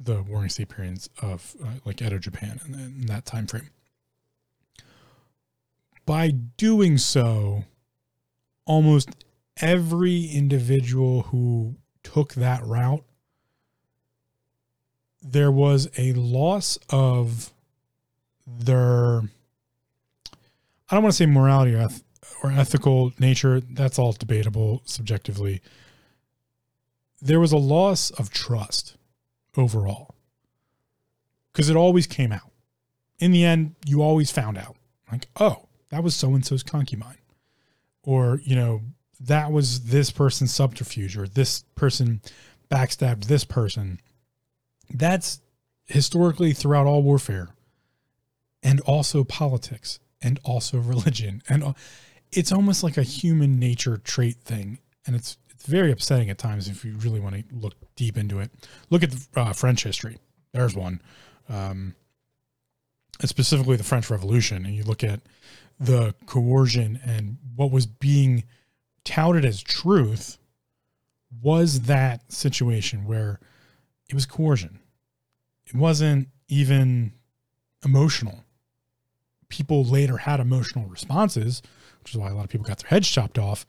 [0.00, 3.68] the Warring State periods of uh, like Edo Japan and in that time frame.
[6.06, 7.64] By doing so,
[8.64, 9.26] almost
[9.60, 13.04] every individual who took that route
[15.24, 17.50] there was a loss of
[18.46, 19.22] their
[20.90, 22.04] I don't want to say morality or, eth-
[22.42, 23.60] or ethical nature.
[23.60, 25.62] That's all debatable subjectively.
[27.22, 28.96] there was a loss of trust
[29.56, 30.14] overall
[31.52, 32.50] because it always came out.
[33.18, 34.76] In the end, you always found out
[35.10, 37.16] like, oh, that was so and so's concubine.
[38.02, 38.82] Or, you know,
[39.20, 42.20] that was this person's subterfuge or this person
[42.70, 44.00] backstabbed this person.
[44.90, 45.40] That's
[45.86, 47.50] historically throughout all warfare
[48.62, 51.42] and also politics and also religion.
[51.48, 51.74] And
[52.32, 54.78] it's almost like a human nature trait thing.
[55.06, 58.40] And it's, it's very upsetting at times if you really want to look deep into
[58.40, 58.50] it.
[58.90, 60.18] Look at the uh, French history.
[60.52, 61.02] There's one.
[61.48, 61.94] Um,
[63.24, 64.64] specifically the French Revolution.
[64.64, 65.20] And you look at
[65.78, 68.44] the coercion and what was being
[69.04, 70.38] touted as truth
[71.42, 73.40] was that situation where
[74.08, 74.80] it was coercion.
[75.66, 77.12] It wasn't even
[77.84, 78.44] emotional.
[79.48, 81.62] People later had emotional responses,
[82.02, 83.66] which is why a lot of people got their heads chopped off.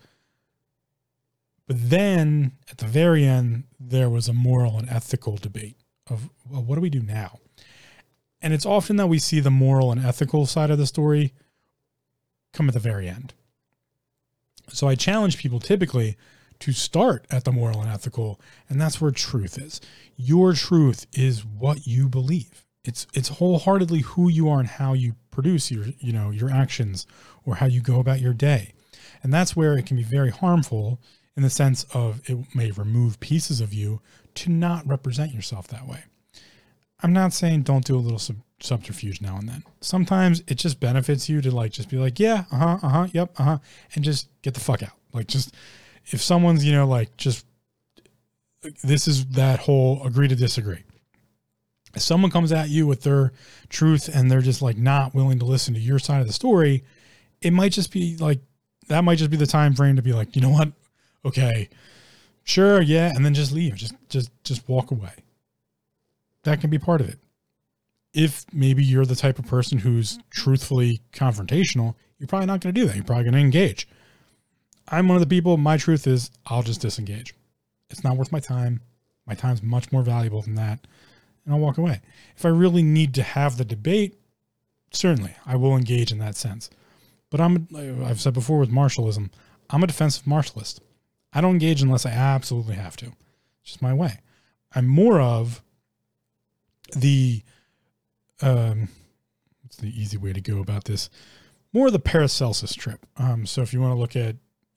[1.67, 5.77] But then at the very end, there was a moral and ethical debate
[6.09, 7.39] of, well, what do we do now?
[8.41, 11.33] And it's often that we see the moral and ethical side of the story
[12.53, 13.33] come at the very end.
[14.69, 16.17] So I challenge people typically
[16.59, 18.39] to start at the moral and ethical,
[18.69, 19.81] and that's where truth is.
[20.15, 22.65] Your truth is what you believe.
[22.83, 27.07] It's it's wholeheartedly who you are and how you produce your you know your actions
[27.43, 28.73] or how you go about your day.
[29.23, 30.99] And that's where it can be very harmful
[31.35, 34.01] in the sense of it may remove pieces of you
[34.35, 36.03] to not represent yourself that way.
[37.01, 39.63] I'm not saying don't do a little sub- subterfuge now and then.
[39.81, 43.07] Sometimes it just benefits you to like just be like, yeah, uh huh, uh huh,
[43.11, 43.57] yep, uh huh,
[43.95, 44.93] and just get the fuck out.
[45.13, 45.53] Like just
[46.07, 47.45] if someone's you know like just
[48.83, 50.83] this is that whole agree to disagree.
[51.93, 53.31] If someone comes at you with their
[53.69, 56.83] truth and they're just like not willing to listen to your side of the story,
[57.41, 58.39] it might just be like
[58.87, 60.71] that might just be the time frame to be like, you know what?
[61.23, 61.69] Okay.
[62.43, 63.75] Sure, yeah, and then just leave.
[63.75, 65.13] Just just just walk away.
[66.43, 67.19] That can be part of it
[68.15, 72.81] if maybe you're the type of person who's truthfully confrontational, you're probably not going to
[72.81, 72.95] do that.
[72.95, 73.87] You're probably going to engage.
[74.87, 77.33] I'm one of the people, my truth is I'll just disengage.
[77.89, 78.81] It's not worth my time.
[79.25, 80.85] My time's much more valuable than that.
[81.43, 82.01] And I'll walk away.
[82.35, 84.19] If I really need to have the debate,
[84.91, 86.69] certainly I will engage in that sense.
[87.29, 87.67] But I'm,
[88.05, 89.31] I've said before with martialism,
[89.69, 90.79] I'm a defensive martialist.
[91.33, 93.07] I don't engage unless I absolutely have to.
[93.07, 94.19] It's just my way.
[94.73, 95.61] I'm more of
[96.95, 97.41] the
[98.41, 98.89] um,
[99.63, 101.09] what's the easy way to go about this?
[101.73, 103.05] More of the Paracelsus trip.
[103.17, 104.35] Um, so if you want to look at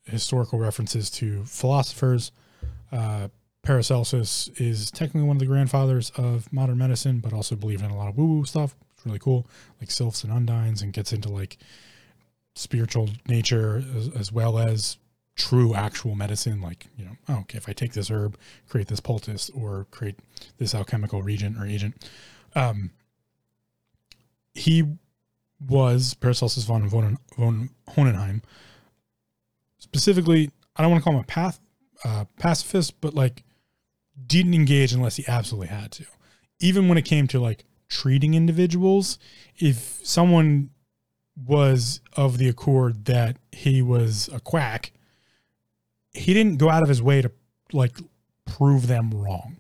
[0.09, 2.33] historical references to philosophers,
[2.93, 3.29] uh,
[3.63, 7.97] Paracelsus is technically one of the grandfathers of modern medicine, but also believed in a
[7.97, 8.75] lot of woo-woo stuff.
[8.95, 9.47] It's really cool,
[9.81, 11.59] like sylphs and undines, and gets into like
[12.55, 14.97] spiritual nature as, as well as
[15.37, 18.37] true actual medicine like you know oh, okay if i take this herb
[18.69, 20.17] create this poultice or create
[20.57, 22.11] this alchemical reagent or agent
[22.57, 22.91] um,
[24.55, 24.85] he
[25.67, 28.43] was Paracelsus von, von, von Hohenheim.
[29.79, 31.61] Specifically, I don't want to call him a path,
[32.05, 33.45] uh, pacifist, but like
[34.27, 36.05] didn't engage unless he absolutely had to.
[36.61, 39.19] Even when it came to like treating individuals,
[39.57, 40.71] if someone
[41.37, 44.93] was of the accord that he was a quack,
[46.13, 47.31] he didn't go out of his way to
[47.73, 47.97] like
[48.45, 49.57] prove them wrong.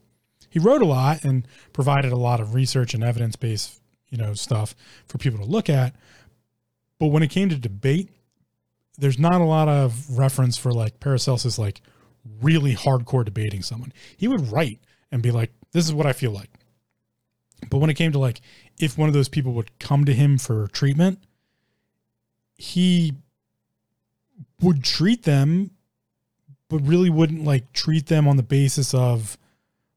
[0.50, 4.34] He wrote a lot and provided a lot of research and evidence based you know,
[4.34, 4.74] stuff
[5.06, 5.94] for people to look at.
[6.98, 8.10] But when it came to debate,
[8.98, 11.80] there's not a lot of reference for like Paracelsus, like
[12.42, 13.92] really hardcore debating someone.
[14.16, 14.80] He would write
[15.10, 16.50] and be like, this is what I feel like.
[17.70, 18.40] But when it came to like,
[18.78, 21.20] if one of those people would come to him for treatment,
[22.56, 23.14] he
[24.60, 25.70] would treat them,
[26.68, 29.38] but really wouldn't like treat them on the basis of,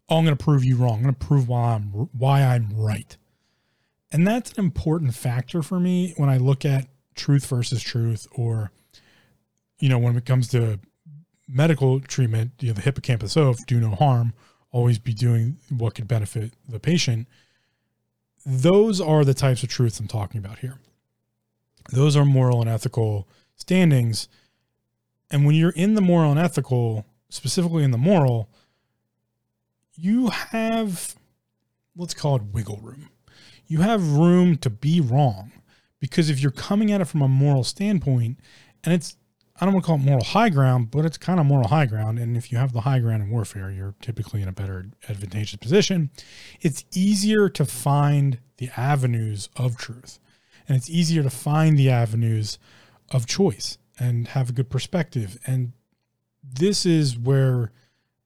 [0.09, 0.97] oh, I'm going to prove you wrong.
[0.97, 1.83] I'm going to prove why I'm
[2.17, 3.17] why I'm right.
[4.11, 8.71] And that's an important factor for me when I look at truth versus truth, or,
[9.81, 10.79] you know, when it comes to
[11.47, 14.33] medical treatment, you know, the hippocampus of do no harm,
[14.71, 17.27] always be doing what could benefit the patient.
[18.45, 20.79] Those are the types of truths I'm talking about here.
[21.91, 24.29] Those are moral and ethical standings.
[25.29, 28.49] And when you're in the moral and ethical, specifically in the moral,
[29.95, 31.15] you have,
[31.97, 33.09] let's call it wiggle room
[33.71, 35.49] you have room to be wrong
[36.01, 38.37] because if you're coming at it from a moral standpoint
[38.83, 39.15] and it's
[39.61, 41.85] I don't want to call it moral high ground, but it's kind of moral high
[41.85, 42.17] ground.
[42.17, 45.57] And if you have the high ground in warfare, you're typically in a better advantageous
[45.57, 46.09] position.
[46.61, 50.19] It's easier to find the avenues of truth.
[50.67, 52.57] And it's easier to find the avenues
[53.11, 55.37] of choice and have a good perspective.
[55.45, 55.73] And
[56.43, 57.71] this is where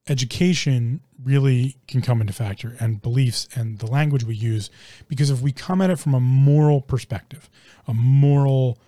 [0.08, 4.70] education really can come into factor and beliefs and the language we use
[5.08, 7.50] because if we come at it from a moral perspective
[7.88, 8.78] a moral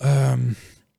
[0.00, 0.56] um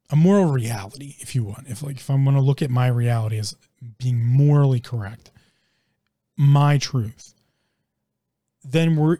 [0.09, 1.67] a moral reality if you want.
[1.67, 3.55] If like if i'm going to look at my reality as
[3.97, 5.31] being morally correct
[6.37, 7.33] my truth
[8.63, 9.17] then we're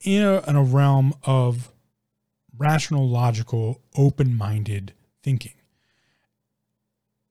[0.00, 1.70] in a, in a realm of
[2.56, 5.52] rational logical open-minded thinking.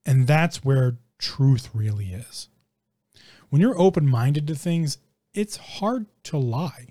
[0.06, 2.50] And that's where truth really is.
[3.50, 4.98] When you're open minded to things,
[5.34, 6.88] it's hard to lie.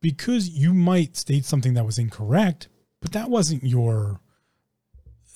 [0.00, 2.68] Because you might state something that was incorrect,
[3.06, 4.18] but that wasn't your.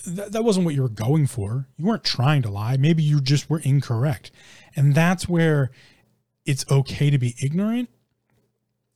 [0.04, 1.68] That, that wasn't what you were going for.
[1.76, 2.76] You weren't trying to lie.
[2.76, 4.33] Maybe you just were incorrect.
[4.74, 5.70] And that's where
[6.44, 7.88] it's okay to be ignorant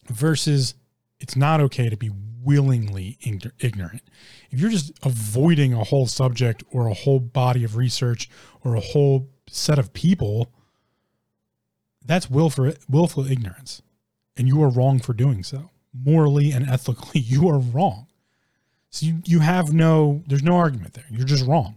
[0.08, 0.74] versus
[1.20, 2.10] it's not okay to be
[2.42, 3.16] willingly
[3.60, 4.02] ignorant.
[4.50, 8.28] If you're just avoiding a whole subject or a whole body of research
[8.64, 10.50] or a whole set of people,
[12.04, 13.82] that's willful, willful ignorance.
[14.36, 15.70] And you are wrong for doing so.
[15.92, 18.08] Morally and ethically, you are wrong.
[18.94, 21.04] So you, you have no, there's no argument there.
[21.10, 21.74] You're just wrong.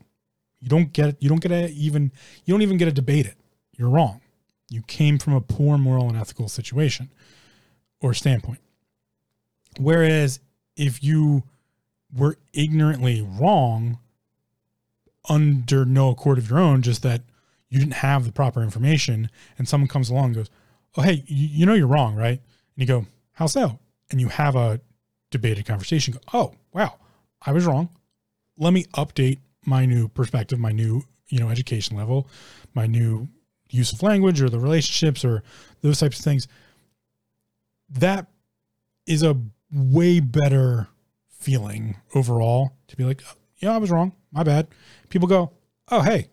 [0.62, 2.12] You don't get, you don't get to even,
[2.46, 3.34] you don't even get to debate it.
[3.76, 4.22] You're wrong.
[4.70, 7.10] You came from a poor moral and ethical situation
[8.02, 8.60] or standpoint.
[9.80, 10.40] Whereas
[10.76, 11.42] if you
[12.16, 13.98] were ignorantly wrong
[15.28, 17.24] under no accord of your own, just that
[17.68, 20.52] you didn't have the proper information, and someone comes along and goes,
[20.96, 22.40] Oh, hey, you, you know you're wrong, right?
[22.40, 22.42] And
[22.76, 23.80] you go, How so?
[24.12, 24.82] And you have a
[25.32, 26.14] debated conversation.
[26.14, 27.00] Go, oh, wow,
[27.48, 27.90] I was wrong.
[28.58, 32.28] Let me update my new perspective, my new, you know, education level,
[32.76, 33.30] my new
[33.70, 35.44] use of language or the relationships or
[35.82, 36.48] those types of things.
[37.90, 38.28] That
[39.06, 39.38] is a
[39.72, 40.90] way better
[41.30, 43.24] feeling overall to be like,
[43.60, 44.12] yeah, I was wrong.
[44.32, 44.68] My bad.
[45.10, 45.52] People go,
[45.90, 46.28] oh, hey,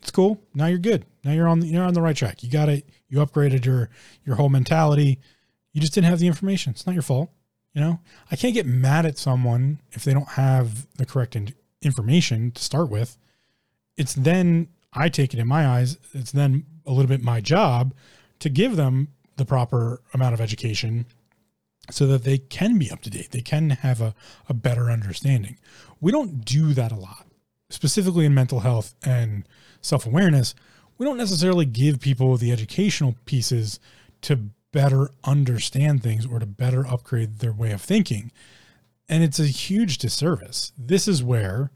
[0.00, 0.40] it's cool.
[0.54, 1.04] Now you're good.
[1.24, 2.42] Now you're on you're on the right track.
[2.42, 2.88] You got it.
[3.08, 3.90] You upgraded your
[4.24, 5.18] your whole mentality.
[5.72, 6.70] You just didn't have the information.
[6.70, 7.30] It's not your fault.
[7.74, 11.54] You know, I can't get mad at someone if they don't have the correct in-
[11.82, 13.18] information to start with.
[13.96, 15.98] It's then I take it in my eyes.
[16.12, 17.92] It's then a little bit my job
[18.38, 21.06] to give them the proper amount of education
[21.90, 23.30] so that they can be up to date.
[23.32, 24.14] They can have a,
[24.48, 25.58] a better understanding.
[26.00, 27.26] We don't do that a lot,
[27.70, 29.46] specifically in mental health and
[29.80, 30.54] self awareness.
[30.96, 33.80] We don't necessarily give people the educational pieces
[34.22, 34.38] to
[34.74, 38.32] better understand things or to better upgrade their way of thinking.
[39.08, 40.72] And it's a huge disservice.
[40.76, 41.70] This is where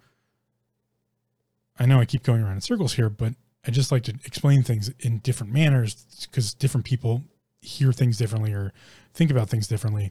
[1.79, 3.35] I know I keep going around in circles here, but
[3.65, 7.23] I just like to explain things in different manners because different people
[7.61, 8.73] hear things differently or
[9.15, 10.11] think about things differently.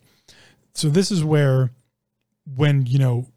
[0.74, 1.72] So this is where
[2.56, 3.28] when, you know,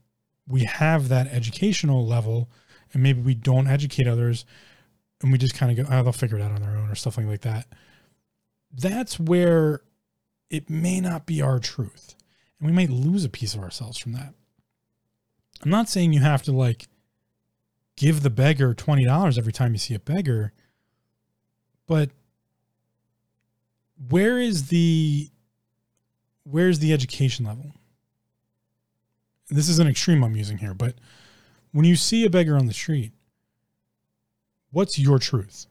[0.46, 2.48] we have that educational level
[2.94, 4.44] and maybe we don't educate others
[5.22, 6.94] and we just kind of go, oh, they'll figure it out on their own or
[6.94, 7.66] something like that.
[8.72, 9.82] That's where
[10.48, 12.14] it may not be our truth.
[12.58, 14.34] And we might lose a piece of ourselves from that.
[15.62, 16.88] I'm not saying you have to like
[17.96, 20.52] give the beggar $20 every time you see a beggar,
[21.86, 22.10] but
[24.08, 25.28] where is the
[26.44, 27.72] where's the education level?
[29.48, 30.94] This is an extreme I'm using here, but
[31.72, 33.12] when you see a beggar on the street,
[34.70, 35.66] what's your truth?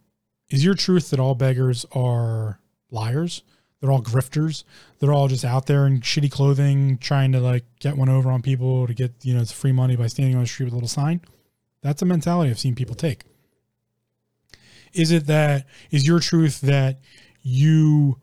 [0.49, 2.59] Is your truth that all beggars are
[2.91, 3.43] liars?
[3.80, 4.63] They're all grifters.
[4.99, 8.41] They're all just out there in shitty clothing, trying to like get one over on
[8.41, 10.75] people to get, you know, it's free money by standing on the street with a
[10.75, 11.21] little sign.
[11.82, 13.23] That's a mentality I've seen people take.
[14.94, 17.00] Is it that, is your truth that
[17.42, 18.19] you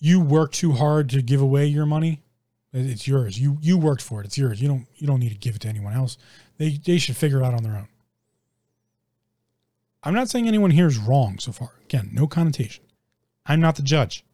[0.00, 2.22] you work too hard to give away your money
[2.72, 5.38] it's yours you you worked for it it's yours you don't you don't need to
[5.38, 6.16] give it to anyone else
[6.58, 7.88] they they should figure it out on their own
[10.02, 12.84] i'm not saying anyone here is wrong so far again no connotation
[13.46, 14.24] i'm not the judge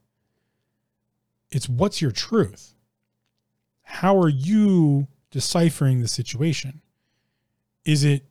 [1.51, 2.75] it's what's your truth
[3.83, 6.81] how are you deciphering the situation
[7.85, 8.25] is it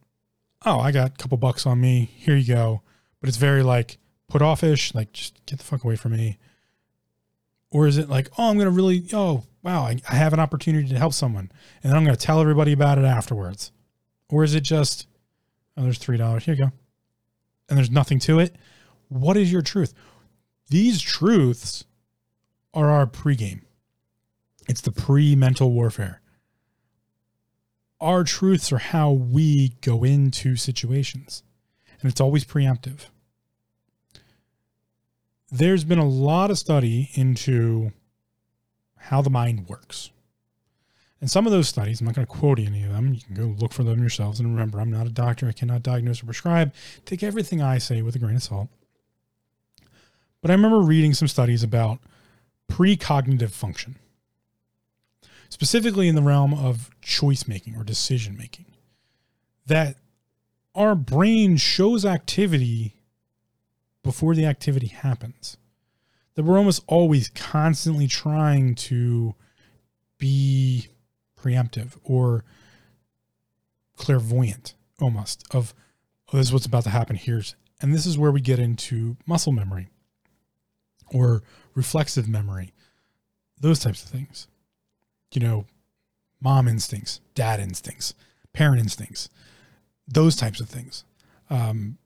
[0.65, 2.81] oh i got a couple bucks on me here you go
[3.19, 3.97] but it's very like
[4.27, 6.37] put offish, like just get the fuck away from me?
[7.71, 10.39] Or is it like, oh, I'm going to really, oh, wow, I, I have an
[10.39, 11.51] opportunity to help someone
[11.83, 13.71] and then I'm going to tell everybody about it afterwards?
[14.29, 15.07] Or is it just,
[15.77, 16.41] oh, there's $3.
[16.41, 16.71] Here you go.
[17.69, 18.55] And there's nothing to it?
[19.09, 19.93] What is your truth?
[20.69, 21.85] These truths
[22.73, 23.61] are our pregame.
[24.67, 26.21] It's the pre mental warfare.
[28.01, 31.43] Our truths are how we go into situations,
[32.01, 33.07] and it's always preemptive
[35.51, 37.91] there's been a lot of study into
[38.97, 40.11] how the mind works.
[41.21, 43.13] And some of those studies, I'm not going to quote any of them.
[43.13, 44.39] You can go look for them yourselves.
[44.39, 45.47] And remember, I'm not a doctor.
[45.47, 46.73] I cannot diagnose or prescribe.
[47.05, 48.69] Take everything I say with a grain of salt.
[50.45, 51.97] But I remember reading some studies about
[52.71, 53.95] precognitive function,
[55.49, 58.67] specifically in the realm of choice making or decision making,
[59.65, 59.95] that
[60.75, 62.93] our brain shows activity
[64.03, 65.57] before the activity happens.
[66.35, 69.33] That we're almost always constantly trying to
[70.19, 70.89] be
[71.41, 72.45] preemptive or
[73.97, 75.73] clairvoyant almost of
[76.31, 79.17] oh, this is what's about to happen here's and this is where we get into
[79.25, 79.89] muscle memory
[81.13, 81.43] or
[81.73, 82.73] reflexive memory
[83.59, 84.47] those types of things.
[85.33, 85.65] You know
[86.41, 88.13] mom instincts dad instincts
[88.53, 89.29] parent instincts
[90.07, 91.03] those types of things.
[91.49, 91.97] Um,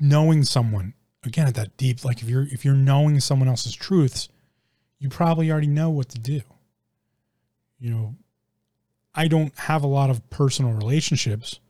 [0.00, 4.28] knowing someone again at that deep like if you're if you're knowing someone else's truths
[5.04, 6.40] you probably already know what to do.
[7.78, 8.14] You know,
[9.14, 11.60] I don't have a lot of personal relationships,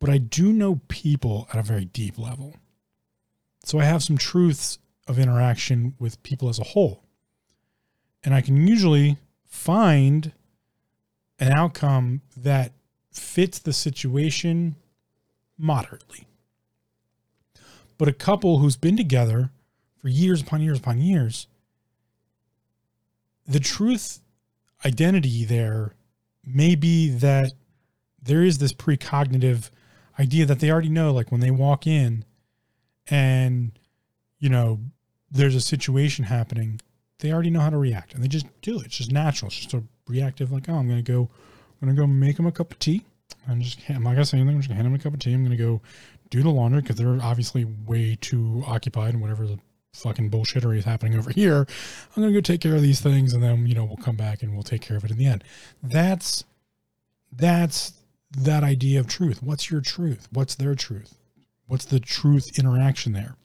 [0.00, 2.54] but I do know people at a very deep level.
[3.68, 7.04] So I have some truths of interaction with people as a whole.
[8.24, 10.32] And I can usually find
[11.38, 12.72] an outcome that
[13.12, 14.76] fits the situation
[15.58, 16.26] moderately.
[17.98, 19.50] But a couple who's been together
[20.00, 21.46] for years upon years upon years,
[23.46, 24.20] the truth
[24.86, 25.94] identity there
[26.42, 27.52] may be that
[28.22, 29.68] there is this precognitive
[30.18, 32.24] idea that they already know, like when they walk in
[33.10, 33.72] and,
[34.38, 34.80] you know,
[35.30, 36.80] there's a situation happening,
[37.20, 38.86] they already know how to react and they just do it.
[38.86, 39.48] It's just natural.
[39.48, 41.28] It's just a reactive, like, oh, I'm to go,
[41.82, 43.04] I'm to go make them a cup of tea.
[43.48, 44.56] I'm just, I'm not to say anything.
[44.56, 45.32] I'm just to hand them a cup of tea.
[45.32, 45.80] I'm to go
[46.30, 49.58] do the laundry because they're obviously way too occupied and whatever the
[49.94, 51.66] fucking bullshittery is happening over here.
[52.16, 54.42] I'm to go take care of these things and then, you know, we'll come back
[54.42, 55.44] and we'll take care of it in the end.
[55.82, 56.44] That's,
[57.32, 57.94] that's
[58.36, 59.42] that idea of truth.
[59.42, 60.28] What's your truth?
[60.30, 61.14] What's their truth?
[61.68, 63.36] What's the truth interaction there?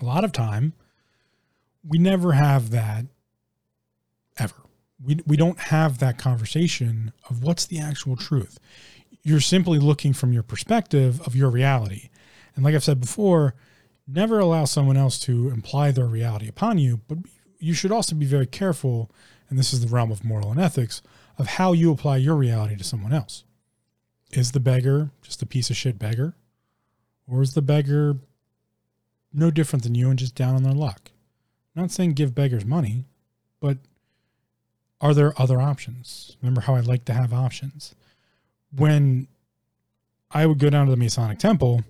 [0.00, 0.72] A lot of time,
[1.86, 3.06] we never have that
[4.38, 4.54] ever.
[5.04, 8.58] We, we don't have that conversation of what's the actual truth.
[9.22, 12.10] You're simply looking from your perspective of your reality.
[12.54, 13.54] And like I've said before,
[14.06, 17.18] never allow someone else to imply their reality upon you, but
[17.58, 19.10] you should also be very careful,
[19.48, 21.02] and this is the realm of moral and ethics,
[21.38, 23.44] of how you apply your reality to someone else.
[24.32, 26.36] Is the beggar just a piece of shit beggar?
[27.30, 28.16] Or is the beggar
[29.32, 31.10] no different than you and just down on their luck?
[31.74, 33.04] I'm not saying give beggars money,
[33.60, 33.78] but
[35.00, 36.36] are there other options?
[36.42, 37.94] Remember how I like to have options.
[38.74, 39.28] When
[40.30, 41.84] I would go down to the Masonic Temple,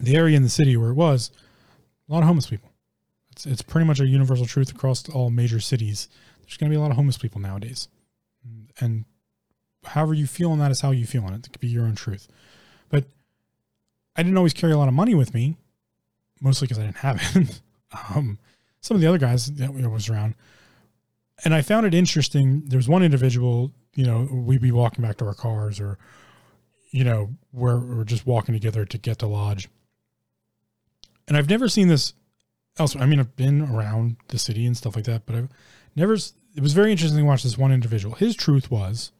[0.00, 1.30] the area in the city where it was,
[2.08, 2.70] a lot of homeless people.
[3.32, 6.08] It's, it's pretty much a universal truth across all major cities.
[6.42, 7.88] There's going to be a lot of homeless people nowadays.
[8.80, 9.04] And
[9.84, 11.46] however you feel on that is how you feel on it.
[11.46, 12.28] It could be your own truth.
[14.20, 15.56] I didn't always carry a lot of money with me,
[16.40, 17.60] mostly because I didn't have it.
[18.14, 18.38] um,
[18.80, 20.34] some of the other guys that was around.
[21.44, 22.62] And I found it interesting.
[22.66, 25.98] There's one individual, you know, we'd be walking back to our cars or,
[26.90, 29.68] you know, where we're just walking together to get to lodge
[31.30, 32.12] and I've never seen this
[32.76, 33.04] elsewhere.
[33.04, 35.48] I mean, I've been around the city and stuff like that, but I've
[35.94, 36.14] never.
[36.14, 38.16] It was very interesting to watch this one individual.
[38.16, 39.12] His truth was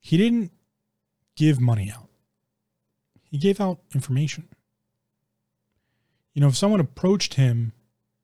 [0.00, 0.50] he didn't
[1.36, 2.08] give money out,
[3.32, 4.46] he gave out information.
[6.34, 7.72] You know, if someone approached him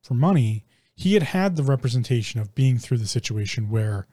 [0.02, 4.06] for money, he had had the representation of being through the situation where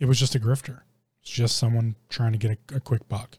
[0.00, 0.80] it was just a grifter.
[1.22, 3.38] It's just someone trying to get a, a quick buck.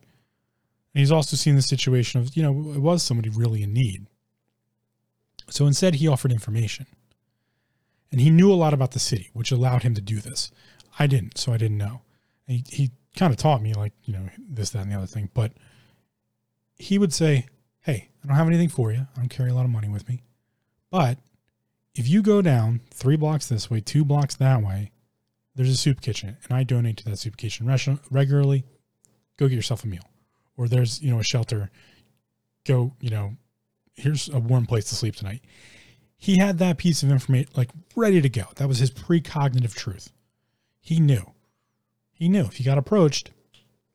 [0.94, 4.08] And he's also seen the situation of, you know, it was somebody really in need.
[5.50, 6.86] So instead, he offered information.
[8.14, 10.52] And he knew a lot about the city, which allowed him to do this.
[10.98, 12.02] I didn't, so I didn't know.
[12.48, 15.06] And he, he kind of taught me, like, you know, this, that, and the other
[15.06, 15.30] thing.
[15.34, 15.52] But
[16.78, 17.46] he would say,
[17.82, 19.08] Hey, I don't have anything for you.
[19.16, 20.24] I don't carry a lot of money with me.
[20.92, 21.20] But
[21.96, 24.92] if you go down three blocks this way, two blocks that way,
[25.56, 27.68] there's a soup kitchen, and I donate to that soup kitchen
[28.12, 28.64] regularly.
[29.38, 30.04] Go get yourself a meal.
[30.56, 31.72] Or there's, you know, a shelter.
[32.66, 33.38] Go, you know,
[33.96, 35.42] here's a warm place to sleep tonight.
[36.18, 38.46] He had that piece of information like ready to go.
[38.56, 40.12] That was his precognitive truth.
[40.80, 41.32] He knew.
[42.12, 43.32] He knew if he got approached,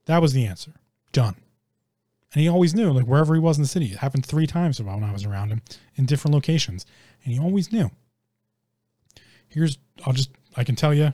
[0.06, 0.74] that was the answer.
[1.12, 1.36] Done.
[2.32, 3.86] And he always knew, like wherever he was in the city.
[3.92, 5.62] It happened three times when I was around him
[5.96, 6.86] in different locations.
[7.24, 7.90] And he always knew.
[9.48, 11.12] Here's, I'll just, I can tell you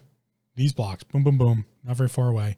[0.54, 2.56] these blocks, boom, boom, boom, not very far away.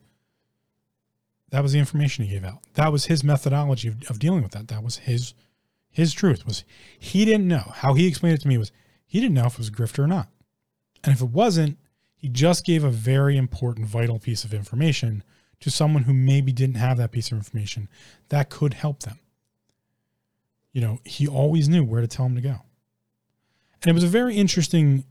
[1.50, 2.58] That was the information he gave out.
[2.74, 4.68] That was his methodology of, of dealing with that.
[4.68, 5.34] That was his
[5.90, 6.64] his truth was
[6.98, 7.72] he didn't know.
[7.74, 8.70] How he explained it to me was
[9.06, 10.28] he didn't know if it was a grifter or not.
[11.02, 11.78] And if it wasn't,
[12.20, 15.24] He just gave a very important, vital piece of information
[15.60, 17.88] to someone who maybe didn't have that piece of information
[18.28, 19.18] that could help them.
[20.72, 22.56] You know, he always knew where to tell him to go.
[23.82, 25.04] And it was a very interesting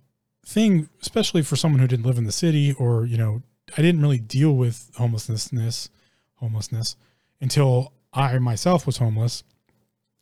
[0.46, 3.42] thing, especially for someone who didn't live in the city or, you know,
[3.78, 5.90] I didn't really deal with homelessness,
[6.36, 6.96] homelessness
[7.40, 9.44] until I myself was homeless.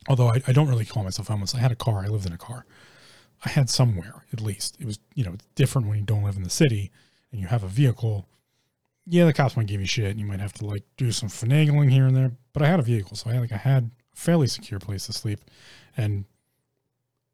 [0.10, 1.56] Although I, I don't really call myself homeless.
[1.56, 2.00] I had a car.
[2.00, 2.66] I lived in a car.
[3.46, 4.78] I had somewhere at least.
[4.80, 6.92] It was, you know, different when you don't live in the city
[7.32, 8.28] and you have a vehicle.
[9.10, 11.30] Yeah, the cops might give you shit and you might have to like do some
[11.30, 12.32] finagling here and there.
[12.54, 15.06] But I had a vehicle, so I had like I had a fairly secure place
[15.06, 15.40] to sleep.
[15.96, 16.26] And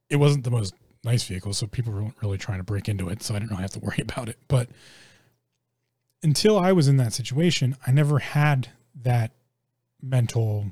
[0.10, 3.24] it wasn't the most nice vehicle, so people weren't really trying to break into it,
[3.24, 4.38] so I didn't really have to worry about it.
[4.48, 4.70] But
[6.22, 8.70] until I was in that situation, I never had
[9.02, 9.32] that
[10.02, 10.72] mental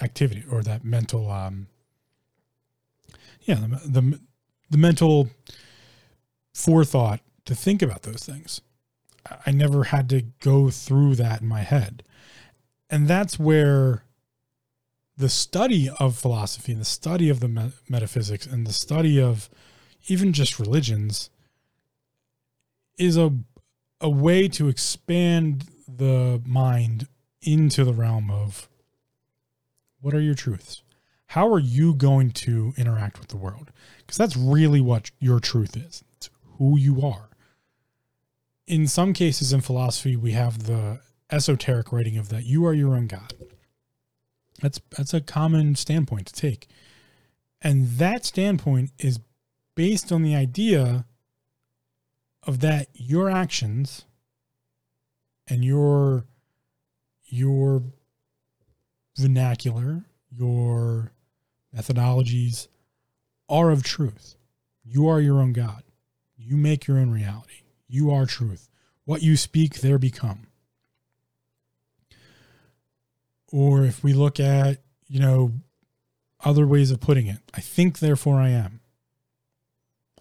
[0.00, 1.66] activity or that mental um
[3.42, 4.20] yeah the, the
[4.70, 5.28] the mental
[6.54, 8.60] forethought to think about those things.
[9.46, 12.02] I never had to go through that in my head.
[12.90, 14.04] And that's where
[15.16, 19.50] the study of philosophy and the study of the metaphysics and the study of
[20.06, 21.28] even just religions
[22.96, 23.32] is a
[24.00, 27.08] a way to expand the mind
[27.42, 28.68] into the realm of
[30.00, 30.82] what are your truths?
[31.26, 33.70] How are you going to interact with the world?
[33.98, 36.04] Because that's really what your truth is.
[36.16, 37.27] It's who you are.
[38.68, 41.00] In some cases in philosophy, we have the
[41.30, 43.32] esoteric writing of that you are your own God.
[44.60, 46.66] That's that's a common standpoint to take.
[47.62, 49.20] And that standpoint is
[49.74, 51.06] based on the idea
[52.46, 54.04] of that your actions
[55.46, 56.26] and your
[57.24, 57.82] your
[59.16, 61.12] vernacular, your
[61.74, 62.68] methodologies
[63.48, 64.36] are of truth.
[64.84, 65.84] You are your own God.
[66.36, 67.62] You make your own reality.
[67.88, 68.68] You are truth.
[69.04, 70.46] What you speak, there become.
[73.50, 75.52] Or if we look at, you know,
[76.44, 78.80] other ways of putting it, I think, therefore I am.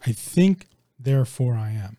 [0.05, 1.97] I think, therefore I am.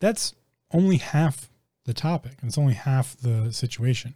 [0.00, 0.34] That's
[0.72, 1.50] only half
[1.84, 4.14] the topic, and it's only half the situation.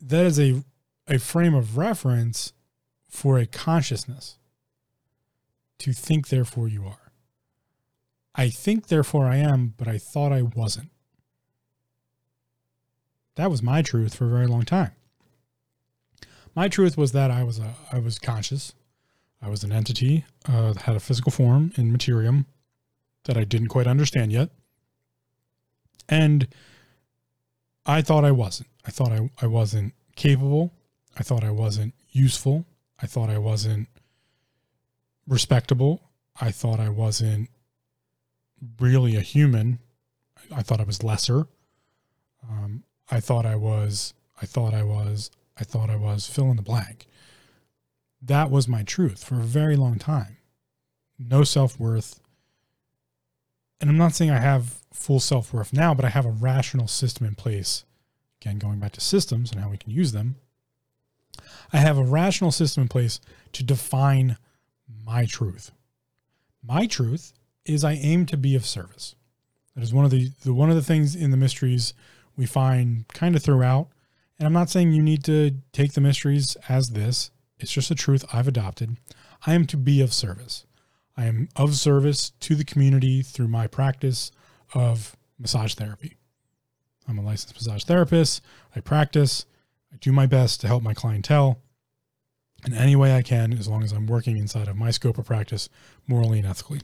[0.00, 0.64] That is a,
[1.06, 2.52] a frame of reference
[3.08, 4.38] for a consciousness
[5.78, 7.01] to think, therefore you are.
[8.34, 10.90] I think, therefore I am, but I thought I wasn't.
[13.36, 14.92] That was my truth for a very long time.
[16.54, 18.74] My truth was that I was a I was conscious.
[19.40, 22.44] I was an entity uh, that had a physical form in materium
[23.24, 24.50] that I didn't quite understand yet.
[26.08, 26.46] And
[27.86, 28.68] I thought I wasn't.
[28.86, 30.72] I thought I, I wasn't capable.
[31.18, 32.66] I thought I wasn't useful.
[33.00, 33.88] I thought I wasn't
[35.26, 36.02] respectable.
[36.40, 37.48] I thought I wasn't
[38.80, 39.78] really a human.
[40.54, 41.46] I thought I was lesser.
[42.48, 46.56] Um, I thought I was, I thought I was, I thought I was, fill in
[46.56, 47.06] the blank.
[48.20, 50.38] That was my truth for a very long time.
[51.18, 52.20] No self worth.
[53.80, 56.88] And I'm not saying I have full self worth now, but I have a rational
[56.88, 57.84] system in place.
[58.40, 60.36] Again, going back to systems and how we can use them.
[61.72, 63.20] I have a rational system in place
[63.52, 64.36] to define
[65.04, 65.70] my truth.
[66.62, 67.32] My truth
[67.64, 69.14] is I aim to be of service.
[69.74, 71.94] That is one of the, the one of the things in the mysteries
[72.36, 73.88] we find kind of throughout.
[74.38, 77.30] And I'm not saying you need to take the mysteries as this.
[77.58, 78.96] It's just a truth I've adopted.
[79.46, 80.66] I am to be of service.
[81.16, 84.32] I am of service to the community through my practice
[84.74, 86.16] of massage therapy.
[87.06, 88.42] I'm a licensed massage therapist.
[88.74, 89.46] I practice.
[89.92, 91.60] I do my best to help my clientele
[92.64, 95.26] in any way I can, as long as I'm working inside of my scope of
[95.26, 95.68] practice
[96.06, 96.80] morally and ethically.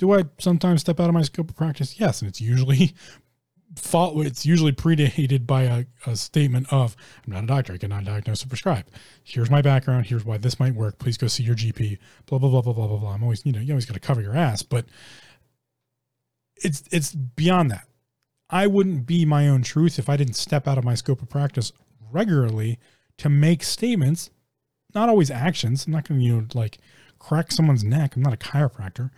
[0.00, 2.00] Do I sometimes step out of my scope of practice?
[2.00, 2.94] Yes, and it's usually
[3.76, 6.96] follow, it's usually predated by a, a, statement of
[7.26, 8.86] I'm not a doctor, I cannot diagnose or prescribe.
[9.24, 10.98] Here's my background, here's why this might work.
[10.98, 11.98] Please go see your GP.
[12.24, 13.10] Blah blah blah blah blah blah blah.
[13.10, 14.86] I'm always, you know, you always got to cover your ass, but
[16.56, 17.86] it's it's beyond that.
[18.48, 21.28] I wouldn't be my own truth if I didn't step out of my scope of
[21.28, 21.72] practice
[22.10, 22.78] regularly
[23.18, 24.30] to make statements,
[24.94, 25.84] not always actions.
[25.84, 26.78] I'm not going to, you know, like
[27.18, 28.16] crack someone's neck.
[28.16, 29.10] I'm not a chiropractor,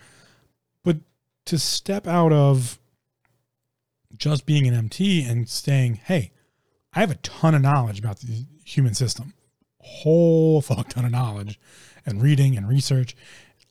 [1.47, 2.78] to step out of
[4.16, 6.32] just being an MT and saying, hey,
[6.93, 9.34] I have a ton of knowledge about the human system,
[9.80, 11.59] whole fuck ton of knowledge
[12.05, 13.16] and reading and research,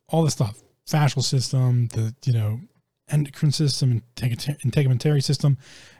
[0.07, 2.61] all this stuff, fascial system, the, you know,
[3.09, 5.57] endocrine system integumentary system,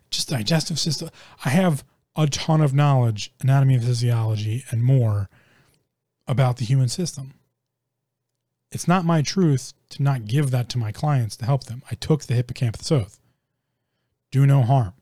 [0.10, 1.10] just digestive system.
[1.46, 1.84] I have
[2.16, 5.30] a ton of knowledge, anatomy and physiology and more
[6.28, 7.34] about the human system.
[8.72, 11.84] it's not my truth to not give that to my clients to help them.
[11.92, 13.20] I took the hippocampus oath.
[14.32, 14.94] Do no harm.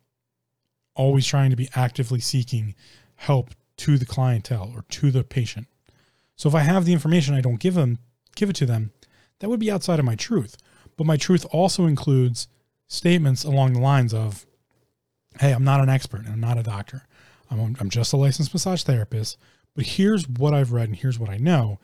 [0.95, 2.75] Always trying to be actively seeking
[3.15, 5.67] help to the clientele or to the patient.
[6.35, 7.99] So if I have the information I don't give them,
[8.35, 8.91] give it to them,
[9.39, 10.57] that would be outside of my truth.
[10.97, 12.47] But my truth also includes
[12.87, 14.45] statements along the lines of,
[15.39, 17.03] hey, I'm not an expert and I'm not a doctor.
[17.49, 19.37] I'm, I'm just a licensed massage therapist,
[19.75, 21.79] but here's what I've read and here's what I know.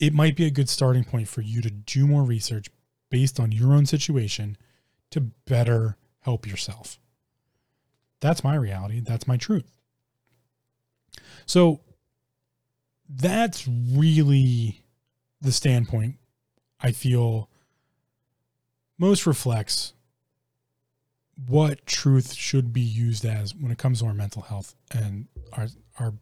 [0.00, 2.68] It might be a good starting point for you to do more research
[3.10, 4.56] based on your own situation
[5.10, 6.98] to better help yourself.
[8.20, 9.00] That's my reality.
[9.00, 9.70] That's my truth.
[11.46, 11.80] So
[13.08, 14.84] that's really
[15.40, 16.16] the standpoint
[16.80, 17.50] I feel
[18.98, 19.94] most reflects
[21.48, 25.68] what truth should be used as when it comes to our mental health and our
[25.98, 26.14] our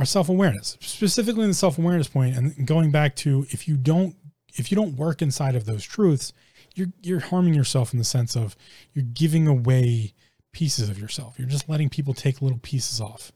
[0.00, 4.16] our self-awareness specifically in the self-awareness point and going back to if you don't
[4.56, 6.32] if you don't work inside of those truths
[6.74, 8.56] you're you're harming yourself in the sense of
[8.92, 10.14] you're giving away
[10.52, 11.38] pieces of yourself.
[11.38, 13.32] You're just letting people take little pieces off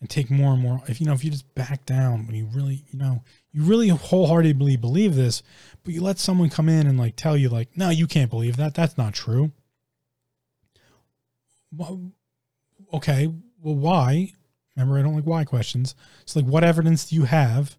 [0.00, 0.82] and take more and more.
[0.88, 3.88] If you know if you just back down when you really you know you really
[3.88, 5.42] wholeheartedly believe this
[5.84, 8.56] but you let someone come in and like tell you like no you can't believe
[8.56, 8.74] that.
[8.74, 9.52] That's not true.
[11.74, 12.12] Well,
[12.92, 13.28] okay
[13.60, 14.32] well why
[14.76, 15.94] remember i don't like why questions.
[16.22, 17.76] It's like what evidence do you have?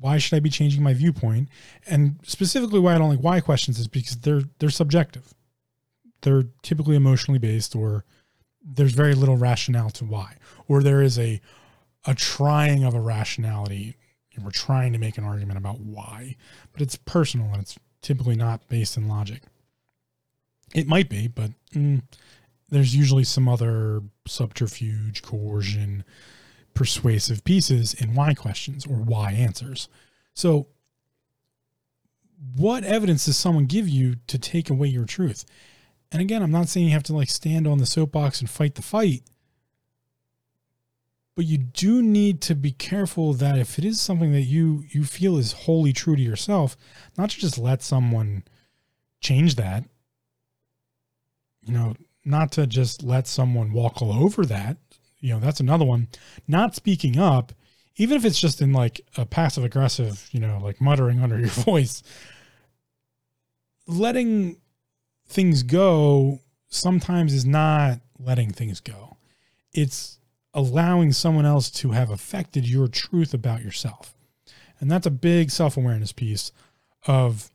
[0.00, 1.48] Why should i be changing my viewpoint?
[1.86, 5.34] And specifically why i don't like why questions is because they're they're subjective.
[6.22, 8.04] They're typically emotionally based or
[8.64, 11.40] there's very little rationale to why, or there is a
[12.06, 13.96] a trying of a rationality.
[14.42, 16.36] We're trying to make an argument about why,
[16.72, 19.42] but it's personal and it's typically not based in logic.
[20.74, 22.02] It might be, but mm,
[22.68, 26.04] there's usually some other subterfuge, coercion,
[26.74, 29.88] persuasive pieces in why questions or why answers.
[30.34, 30.68] So,
[32.56, 35.44] what evidence does someone give you to take away your truth?
[36.12, 38.76] And again, I'm not saying you have to like stand on the soapbox and fight
[38.76, 39.22] the fight.
[41.34, 45.04] But you do need to be careful that if it is something that you you
[45.04, 46.76] feel is wholly true to yourself,
[47.16, 48.44] not to just let someone
[49.20, 49.84] change that.
[51.62, 51.94] You know,
[52.24, 54.76] not to just let someone walk all over that.
[55.20, 56.08] You know, that's another one.
[56.46, 57.52] Not speaking up,
[57.96, 61.48] even if it's just in like a passive aggressive, you know, like muttering under your
[61.48, 62.02] voice.
[63.86, 64.58] Letting
[65.26, 69.16] things go sometimes is not letting things go.
[69.72, 70.18] It's
[70.54, 74.14] allowing someone else to have affected your truth about yourself.
[74.80, 76.52] And that's a big self awareness piece
[77.06, 77.50] of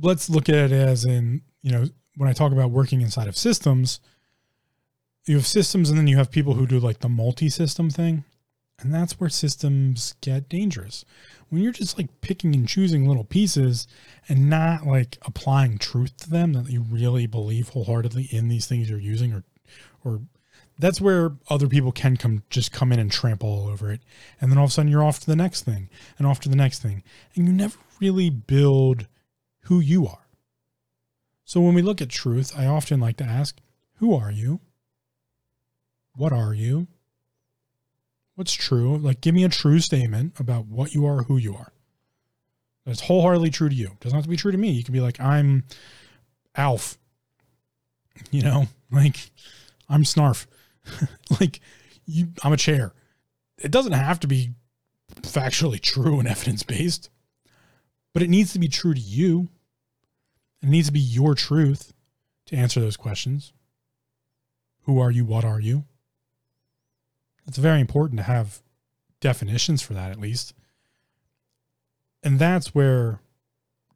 [0.00, 1.86] let's look at it as in, you know,
[2.16, 4.00] when I talk about working inside of systems,
[5.26, 8.24] you have systems and then you have people who do like the multi system thing.
[8.80, 11.04] And that's where systems get dangerous.
[11.48, 13.86] When you're just like picking and choosing little pieces
[14.28, 18.90] and not like applying truth to them that you really believe wholeheartedly in these things
[18.90, 19.44] you're using or
[20.04, 20.20] or
[20.78, 24.00] that's where other people can come just come in and trample all over it.
[24.40, 25.88] And then all of a sudden you're off to the next thing
[26.18, 27.04] and off to the next thing.
[27.34, 29.06] And you never really build
[29.62, 30.23] who you are.
[31.44, 33.60] So when we look at truth, I often like to ask,
[33.96, 34.60] who are you?
[36.16, 36.86] What are you?
[38.34, 38.98] what's true.
[38.98, 41.72] Like, give me a true statement about what you are, who you are.
[42.86, 43.86] That's wholeheartedly true to you.
[43.86, 44.70] It doesn't have to be true to me.
[44.70, 45.64] You can be like, I'm
[46.54, 46.98] Alf.
[48.30, 49.16] You know, like
[49.88, 50.46] I'm Snarf.
[51.40, 51.60] like
[52.04, 52.92] you, I'm a chair.
[53.58, 54.50] It doesn't have to be
[55.22, 57.08] factually true and evidence based,
[58.12, 59.48] but it needs to be true to you.
[60.64, 61.92] It needs to be your truth
[62.46, 63.52] to answer those questions.
[64.84, 65.26] Who are you?
[65.26, 65.84] What are you?
[67.46, 68.62] It's very important to have
[69.20, 70.54] definitions for that, at least.
[72.22, 73.20] And that's where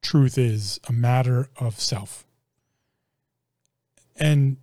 [0.03, 2.27] truth is a matter of self.
[4.17, 4.59] And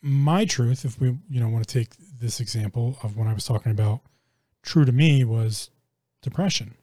[0.00, 1.90] my truth, if we, you know, want to take
[2.22, 4.00] this example of when I was talking about
[4.62, 5.68] true to me was
[6.22, 6.76] depression.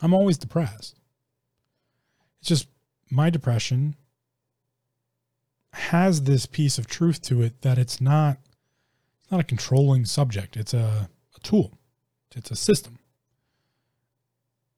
[0.00, 1.00] I'm always depressed.
[2.38, 2.68] It's just
[3.10, 3.96] my depression
[5.72, 8.38] has this piece of truth to it that it's not
[9.20, 10.56] it's not a controlling subject.
[10.56, 11.78] It's a, a tool.
[12.36, 12.98] It's a system.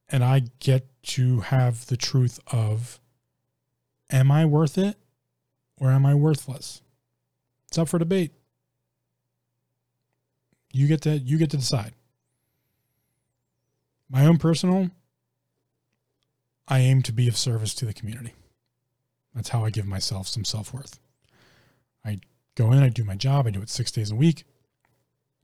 [0.09, 3.01] And I get to have the truth of
[4.11, 4.97] am I worth it
[5.79, 6.83] or am I worthless?
[7.69, 8.33] It's up for debate.
[10.73, 11.93] You get to you get to decide.
[14.09, 14.91] My own personal
[16.69, 18.35] I aim to be of service to the community.
[19.35, 20.99] That's how I give myself some self-worth.
[22.05, 22.21] I
[22.55, 24.45] go in, I do my job, I do it six days a week.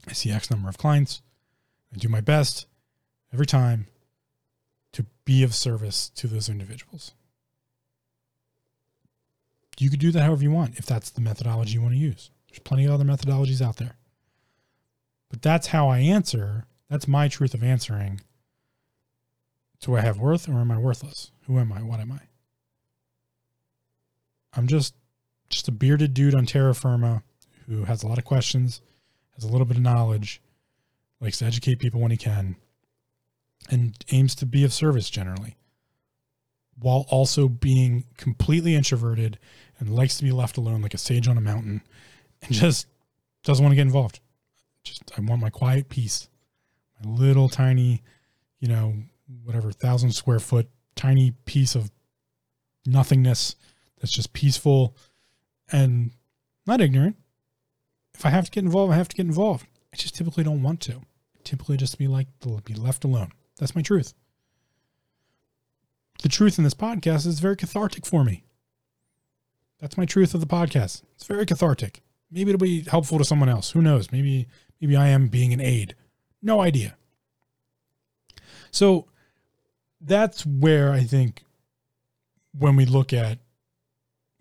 [0.07, 1.21] I see X number of clients.
[1.93, 2.65] I do my best.
[3.33, 3.87] every time
[4.91, 7.13] to be of service to those individuals.
[9.79, 12.29] You could do that however you want if that's the methodology you want to use.
[12.47, 13.95] There's plenty of other methodologies out there.
[15.29, 16.65] But that's how I answer.
[16.89, 18.21] That's my truth of answering.
[19.83, 21.31] Do I have worth or am I worthless?
[21.45, 21.83] Who am I?
[21.83, 22.19] What am I?
[24.55, 24.95] I'm just
[25.49, 27.21] just a bearded dude on terra firma
[27.67, 28.81] who has a lot of questions,
[29.35, 30.41] has a little bit of knowledge,
[31.19, 32.55] likes to educate people when he can,
[33.69, 35.57] and aims to be of service generally,
[36.79, 39.37] while also being completely introverted
[39.79, 41.81] and likes to be left alone like a sage on a mountain
[42.41, 42.87] and just
[43.43, 44.21] doesn't want to get involved.
[44.85, 46.29] Just, I want my quiet peace,
[47.03, 48.01] my little tiny,
[48.59, 48.95] you know,
[49.43, 51.91] whatever, thousand square foot, tiny piece of
[52.85, 53.55] nothingness
[53.99, 54.95] that's just peaceful
[55.71, 56.11] and
[56.67, 57.15] not ignorant.
[58.13, 59.65] If I have to get involved, I have to get involved.
[59.93, 61.01] I just typically don't want to.
[61.43, 62.27] Typically, just be like
[62.65, 63.31] be left alone.
[63.59, 64.13] That's my truth.
[66.21, 68.43] The truth in this podcast is very cathartic for me.
[69.79, 71.03] That's my truth of the podcast.
[71.15, 72.01] It's very cathartic.
[72.31, 73.71] Maybe it'll be helpful to someone else.
[73.71, 74.11] Who knows?
[74.11, 74.47] Maybe
[74.79, 75.95] maybe I am being an aid.
[76.41, 76.95] No idea.
[78.71, 79.07] So
[80.05, 81.43] that's where I think
[82.57, 83.39] when we look at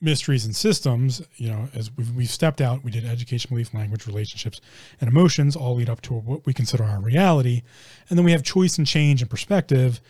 [0.01, 4.07] mysteries and systems, you know, as we've, we've stepped out, we did education, belief, language,
[4.07, 4.61] relationships,
[5.01, 7.63] and emotions all lead up to what we consider our reality.
[8.11, 10.01] And then we have choice and change and perspective.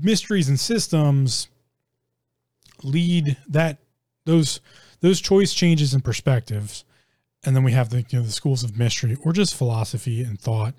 [0.00, 1.48] Mysteries and systems
[2.82, 3.78] lead that
[4.26, 4.60] those
[5.00, 6.84] those choice changes and perspectives.
[7.42, 10.38] And then we have the you know the schools of mystery or just philosophy and
[10.38, 10.74] thought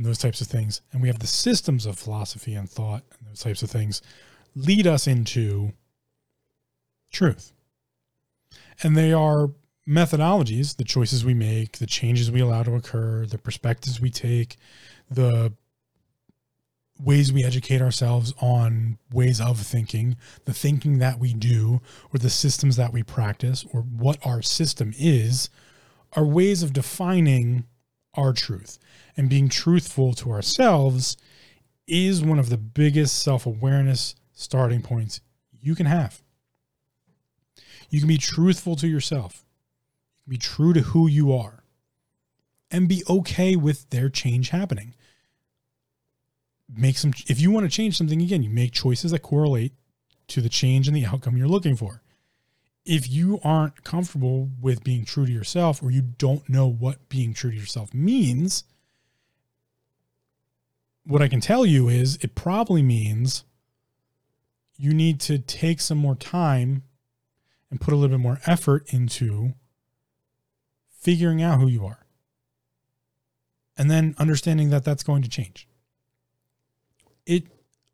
[0.00, 0.80] and those types of things.
[0.92, 4.00] And we have the systems of philosophy and thought and those types of things
[4.54, 5.74] lead us into
[7.12, 7.52] truth.
[8.82, 9.50] And they are
[9.86, 14.56] methodologies, the choices we make, the changes we allow to occur, the perspectives we take,
[15.10, 15.52] the
[16.98, 22.30] ways we educate ourselves on ways of thinking, the thinking that we do, or the
[22.30, 25.50] systems that we practice, or what our system is,
[26.14, 27.66] are ways of defining
[28.14, 28.78] our truth.
[29.16, 31.16] And being truthful to ourselves
[31.86, 35.20] is one of the biggest self awareness starting points
[35.60, 36.22] you can have.
[37.90, 39.44] You can be truthful to yourself.
[40.26, 41.64] Be true to who you are
[42.70, 44.94] and be okay with their change happening.
[46.72, 49.72] Make some, if you want to change something again, you make choices that correlate
[50.28, 52.02] to the change and the outcome you're looking for.
[52.90, 57.32] If you aren't comfortable with being true to yourself or you don't know what being
[57.32, 58.64] true to yourself means,
[61.04, 63.44] what I can tell you is it probably means
[64.76, 66.82] you need to take some more time
[67.70, 69.54] and put a little bit more effort into
[70.88, 72.04] figuring out who you are
[73.78, 75.68] and then understanding that that's going to change.
[77.24, 77.44] It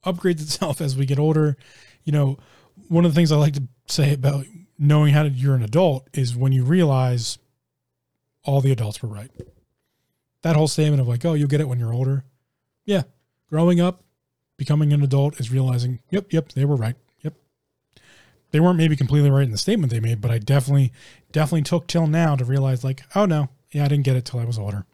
[0.06, 1.58] upgrades itself as we get older.
[2.04, 2.38] You know,
[2.88, 4.46] one of the things I like to say about
[4.78, 7.38] knowing how to, you're an adult is when you realize
[8.44, 9.30] all the adults were right.
[10.42, 12.24] That whole statement of like, oh, you'll get it when you're older.
[12.84, 13.02] Yeah.
[13.48, 14.04] Growing up,
[14.56, 17.34] becoming an adult is realizing, yep, yep, they were right Yep.
[18.52, 20.92] they weren't maybe completely right in the statement they made, but I definitely,
[21.32, 24.40] definitely took till now to realize like, oh no, yeah, I didn't get it till
[24.40, 24.86] I was older.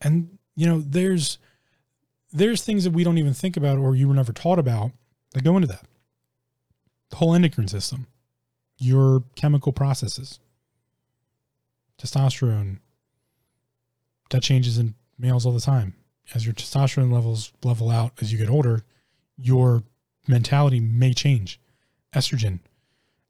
[0.00, 1.38] And you know, there's
[2.32, 4.90] there's things that we don't even think about or you were never taught about
[5.32, 5.86] that go into that.
[7.10, 8.06] The whole endocrine system,
[8.78, 10.38] your chemical processes,
[11.98, 12.78] testosterone,
[14.30, 15.94] that changes in males all the time.
[16.34, 18.84] As your testosterone levels level out as you get older,
[19.36, 19.84] your
[20.26, 21.60] mentality may change
[22.14, 22.60] estrogen.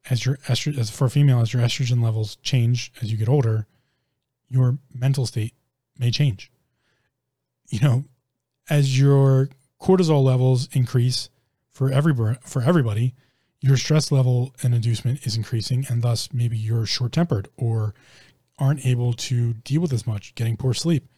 [0.08, 3.28] As your estrogen, as for a female, as your estrogen levels change as you get
[3.28, 3.66] older,
[4.48, 5.54] your mental state
[5.98, 6.50] may change.
[7.68, 8.04] You know,
[8.70, 11.28] as your cortisol levels increase
[11.72, 13.14] for every for everybody,
[13.60, 17.94] your stress level and inducement is increasing, and thus maybe you're short tempered or
[18.58, 21.08] aren't able to deal with as much, getting poor sleep.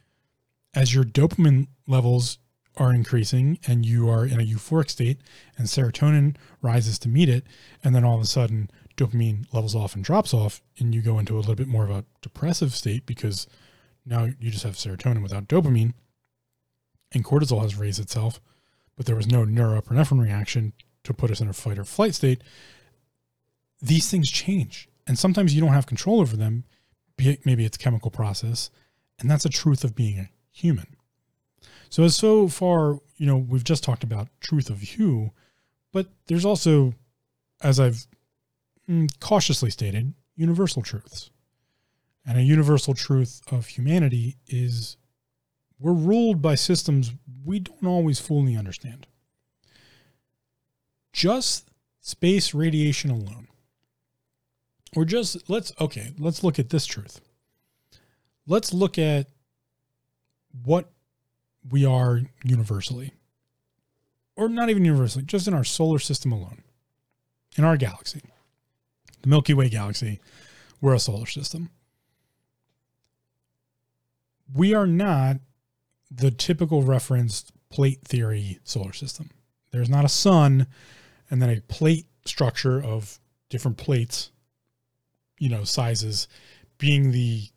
[0.75, 2.39] As your dopamine levels
[2.79, 5.21] are increasing and you are in a euphoric state
[5.57, 7.45] and serotonin rises to meet it
[7.83, 11.19] and then all of a sudden dopamine levels off and drops off and you go
[11.19, 13.47] into a little bit more of a depressive state because
[14.07, 15.93] now you just have serotonin without dopamine
[17.13, 18.41] and cortisol has raised itself
[18.97, 20.73] but there was no norepinephrine reaction
[21.05, 22.43] to put us in a fight or flight state
[23.81, 26.65] these things change and sometimes you don't have control over them
[27.45, 28.71] maybe it's chemical process
[29.19, 30.87] and that's the truth of being a human
[31.91, 35.33] so as so far, you know, we've just talked about truth of you,
[35.93, 36.95] but there's also,
[37.63, 38.07] as I've
[38.89, 41.31] mm, cautiously stated, universal truths.
[42.27, 44.99] And a universal truth of humanity is
[45.79, 47.13] we're ruled by systems
[47.45, 49.07] we don't always fully understand.
[51.19, 51.69] Just
[52.01, 53.49] space radiation alone,
[54.95, 57.21] or just let's, okay, let's look at this truth.
[58.47, 59.27] Let's look at
[60.65, 60.93] what
[61.69, 63.15] we are universally,
[64.37, 66.63] or not even universally, just in our solar system alone,
[67.57, 68.23] in our galaxy,
[69.23, 70.21] the Milky Way galaxy,
[70.81, 71.71] we're a solar system.
[74.55, 75.39] We are not
[76.13, 79.31] the typical referenced plate theory solar system.
[79.73, 80.69] There's not a sun
[81.31, 83.19] and then a plate structure of
[83.49, 84.31] different plates,
[85.39, 86.29] you know, sizes
[86.79, 87.49] being the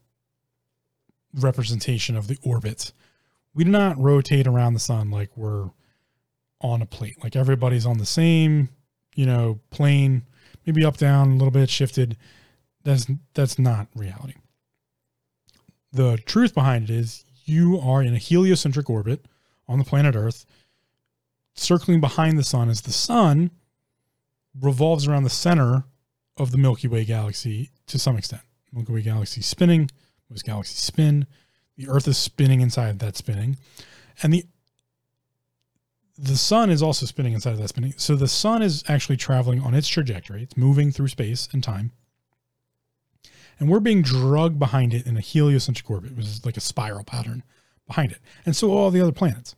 [1.35, 2.91] representation of the orbit.
[3.53, 5.69] We do not rotate around the sun like we're
[6.61, 7.21] on a plate.
[7.23, 8.69] Like everybody's on the same,
[9.15, 10.23] you know, plane,
[10.65, 12.17] maybe up down a little bit shifted.
[12.83, 14.35] That's that's not reality.
[15.91, 19.25] The truth behind it is you are in a heliocentric orbit
[19.67, 20.45] on the planet Earth,
[21.53, 23.51] circling behind the sun as the sun
[24.59, 25.83] revolves around the center
[26.37, 28.41] of the Milky Way galaxy to some extent.
[28.71, 29.89] Milky Way galaxy spinning,
[30.29, 31.27] most galaxies spin.
[31.77, 33.57] The Earth is spinning inside that spinning,
[34.21, 34.45] and the
[36.17, 37.93] the sun is also spinning inside of that spinning.
[37.97, 40.43] So the sun is actually traveling on its trajectory.
[40.43, 41.93] It's moving through space and time.
[43.59, 47.03] And we're being drugged behind it in a heliocentric orbit, which is like a spiral
[47.03, 47.43] pattern
[47.87, 48.19] behind it.
[48.45, 49.55] And so all the other planets.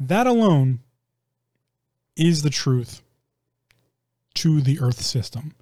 [0.00, 0.80] That alone
[2.16, 3.02] is the truth
[4.34, 5.54] to the Earth system.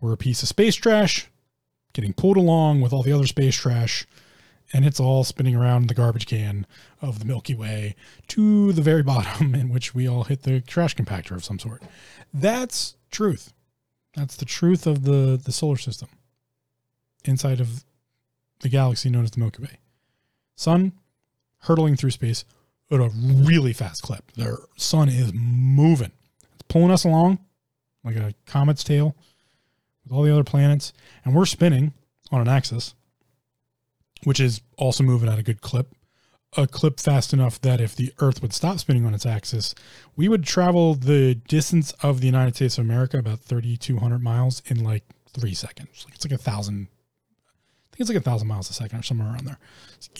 [0.00, 1.28] We're a piece of space trash
[1.92, 4.06] getting pulled along with all the other space trash,
[4.72, 6.66] and it's all spinning around the garbage can
[7.00, 7.94] of the Milky Way
[8.28, 11.82] to the very bottom, in which we all hit the trash compactor of some sort.
[12.32, 13.52] That's truth.
[14.14, 16.08] That's the truth of the, the solar system
[17.24, 17.84] inside of
[18.60, 19.78] the galaxy known as the Milky Way.
[20.56, 20.92] Sun
[21.60, 22.44] hurtling through space
[22.92, 24.30] at a really fast clip.
[24.32, 26.12] Their sun is moving.
[26.54, 27.38] It's pulling us along
[28.04, 29.16] like a comet's tail
[30.04, 30.92] with all the other planets.
[31.24, 31.94] And we're spinning
[32.30, 32.94] on an axis,
[34.24, 35.94] which is also moving at a good clip.
[36.54, 39.74] A clip fast enough that if the Earth would stop spinning on its axis,
[40.16, 44.84] we would travel the distance of the United States of America, about 3,200 miles, in
[44.84, 46.06] like three seconds.
[46.12, 49.28] It's like a thousand, I think it's like a thousand miles a second or somewhere
[49.28, 49.58] around there.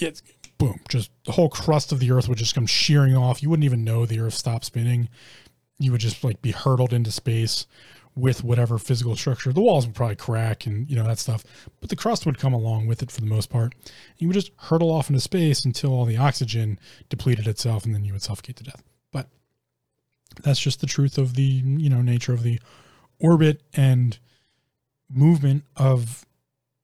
[0.01, 0.23] It's,
[0.63, 3.43] boom, just the whole crust of the Earth would just come shearing off.
[3.43, 5.09] You wouldn't even know the Earth stopped spinning.
[5.79, 7.67] You would just like be hurtled into space
[8.15, 9.53] with whatever physical structure.
[9.53, 11.45] The walls would probably crack and you know that stuff,
[11.81, 13.75] but the crust would come along with it for the most part.
[14.19, 18.05] You would just hurtle off into space until all the oxygen depleted itself, and then
[18.05, 18.85] you would suffocate to death.
[19.13, 19.29] But
[20.45, 22.61] that's just the truth of the you know nature of the
[23.19, 24.19] orbit and
[25.11, 26.25] movement of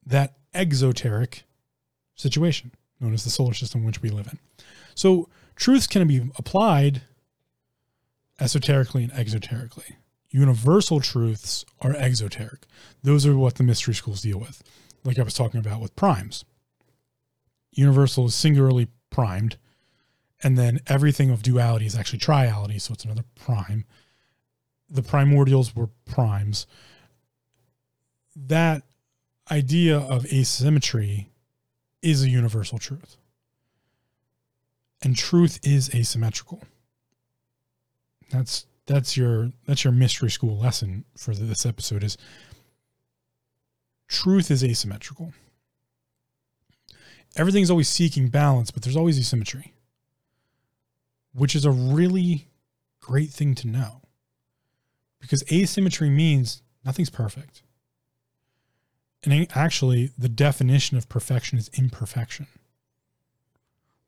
[0.05, 1.45] that exoteric
[2.17, 4.39] situation known as the solar system which we live in.
[4.95, 7.03] So truths can be applied
[8.41, 9.97] esoterically and exoterically
[10.31, 12.63] universal truths are exoteric.
[13.03, 14.63] Those are what the mystery schools deal with,
[15.05, 16.45] like I was talking about with primes.
[17.73, 19.57] Universal is singularly primed,
[20.43, 23.85] and then everything of duality is actually triality, so it's another prime.
[24.91, 26.67] The primordials were primes.
[28.37, 28.83] That
[29.51, 31.31] idea of asymmetry
[32.03, 33.17] is a universal truth.
[35.03, 36.63] And truth is asymmetrical.
[38.31, 42.17] That's that's your that's your mystery school lesson for this episode is
[44.09, 45.33] truth is asymmetrical
[47.37, 49.75] everything's always seeking balance but there's always asymmetry
[51.35, 52.49] which is a really
[53.01, 54.01] great thing to know
[55.21, 57.63] because asymmetry means nothing's perfect
[59.25, 62.47] and actually the definition of perfection is imperfection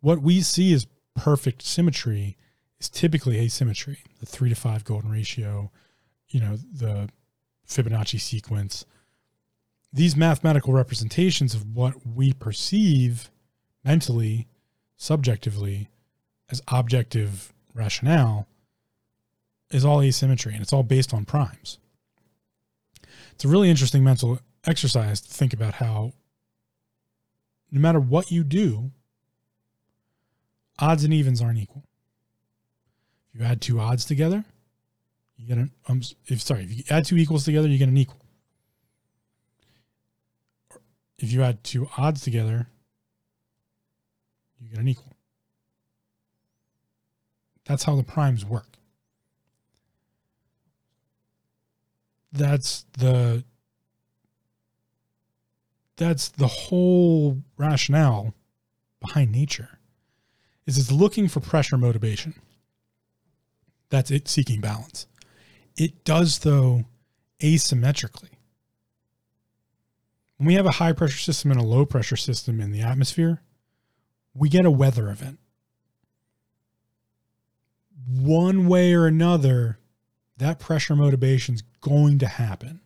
[0.01, 2.37] what we see as perfect symmetry
[2.79, 5.71] is typically asymmetry, the three to five golden ratio,
[6.29, 7.09] you know, the
[7.69, 8.85] Fibonacci sequence.
[9.93, 13.31] These mathematical representations of what we perceive
[13.85, 14.49] mentally,
[14.97, 15.89] subjectively,
[16.49, 18.47] as objective rationale
[19.71, 21.79] is all asymmetry and it's all based on primes.
[23.33, 26.13] It's a really interesting mental exercise to think about how
[27.71, 28.91] no matter what you do,
[30.79, 31.85] odds and evens aren't equal.
[33.33, 34.45] If you add two odds together,
[35.37, 37.97] you get an um, if sorry, if you add two equals together, you get an
[37.97, 38.21] equal.
[41.19, 42.67] If you add two odds together,
[44.59, 45.17] you get an equal.
[47.67, 48.67] That's how the primes work.
[52.33, 53.45] That's the
[56.01, 58.35] that's the whole rationale
[59.03, 59.79] behind nature
[60.67, 62.35] is it's looking for pressure motivation.
[63.91, 65.07] That's it seeking balance.
[65.77, 66.85] It does, though,
[67.41, 68.31] asymmetrically.
[70.39, 73.43] When we have a high pressure system and a low pressure system in the atmosphere,
[74.35, 75.39] we get a weather event.
[78.09, 79.79] One way or another,
[80.39, 82.81] that pressure motivation is going to happen.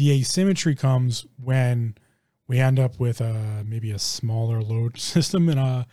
[0.00, 1.94] The asymmetry comes when
[2.48, 5.86] we end up with a maybe a smaller load system and a,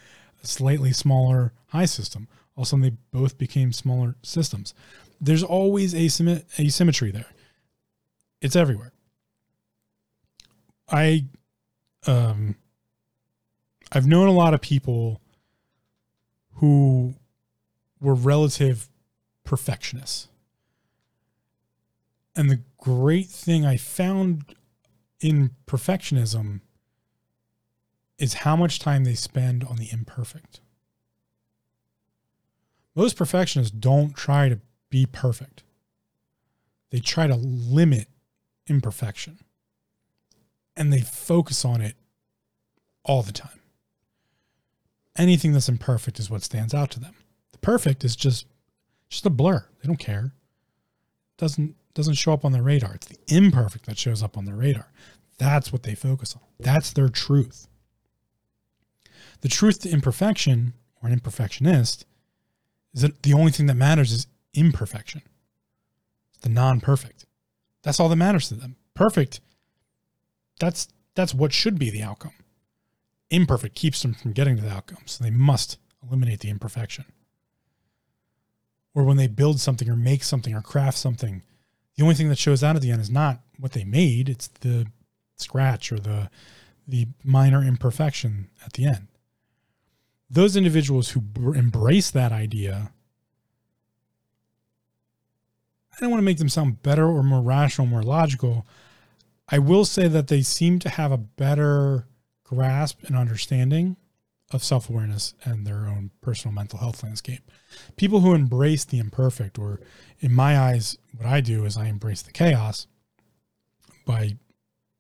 [0.44, 2.30] slightly smaller high system.
[2.56, 4.74] All of a sudden, they both became smaller systems.
[5.20, 7.34] There's always asymmet- asymmetry there.
[8.42, 8.94] It's everywhere.
[10.90, 11.26] I,
[12.06, 12.56] um,
[13.92, 15.20] I've known a lot of people
[16.54, 17.16] who
[18.00, 18.88] were relative
[19.44, 20.30] perfectionists.
[22.38, 24.56] And the great thing I found
[25.20, 26.62] in perfectionism
[28.20, 30.62] is how much time they spend on the imperfect.
[32.96, 34.60] Most perfectionists don't try to
[34.92, 35.64] be perfect.
[36.92, 38.08] They try to limit
[38.68, 39.40] imperfection.
[40.76, 41.96] And they focus on it
[43.04, 43.62] all the time.
[45.18, 47.16] Anything that's imperfect is what stands out to them.
[47.52, 48.46] The perfect is just
[49.10, 49.66] just a blur.
[49.82, 50.34] They don't care.
[51.38, 52.94] Doesn't doesn't show up on their radar.
[52.94, 54.92] It's the imperfect that shows up on their radar.
[55.40, 56.42] That's what they focus on.
[56.60, 57.68] That's their truth.
[59.42, 62.06] The truth to imperfection or an imperfectionist
[62.94, 65.22] is that the only thing that matters is imperfection.
[66.30, 67.26] It's the non-perfect.
[67.84, 68.76] That's all that matters to them.
[68.94, 69.40] Perfect.
[70.60, 72.34] That's that's what should be the outcome.
[73.30, 75.04] Imperfect keeps them from getting to the outcome.
[75.06, 77.06] So they must eliminate the imperfection.
[78.98, 81.44] Or when they build something or make something or craft something,
[81.96, 84.48] the only thing that shows out at the end is not what they made, it's
[84.48, 84.88] the
[85.36, 86.32] scratch or the
[86.88, 89.08] the minor imperfection at the end.
[90.32, 91.22] Those individuals who
[91.54, 92.92] embrace that idea
[95.94, 98.66] I don't want to make them sound better or more rational, more logical.
[99.50, 102.08] I will say that they seem to have a better
[102.44, 103.96] grasp and understanding
[104.52, 107.52] of self awareness and their own personal mental health landscape.
[107.96, 109.80] People who embrace the imperfect, or
[110.20, 112.88] in my eyes, what I do is I embrace the chaos
[114.06, 114.38] by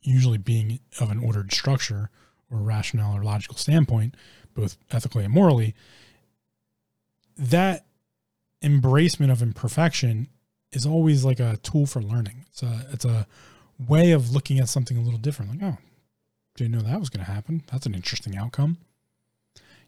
[0.02, 2.10] usually being of an ordered structure
[2.52, 4.16] or rational or logical standpoint,
[4.54, 5.76] both ethically and morally.
[7.38, 7.86] That
[8.62, 10.28] embracement of imperfection
[10.72, 12.45] is always like a tool for learning.
[12.50, 13.28] It's a it's a
[13.88, 15.52] way of looking at something a little different.
[15.52, 15.78] Like, oh,
[16.56, 17.64] didn't know that was going to happen.
[17.72, 18.78] That's an interesting outcome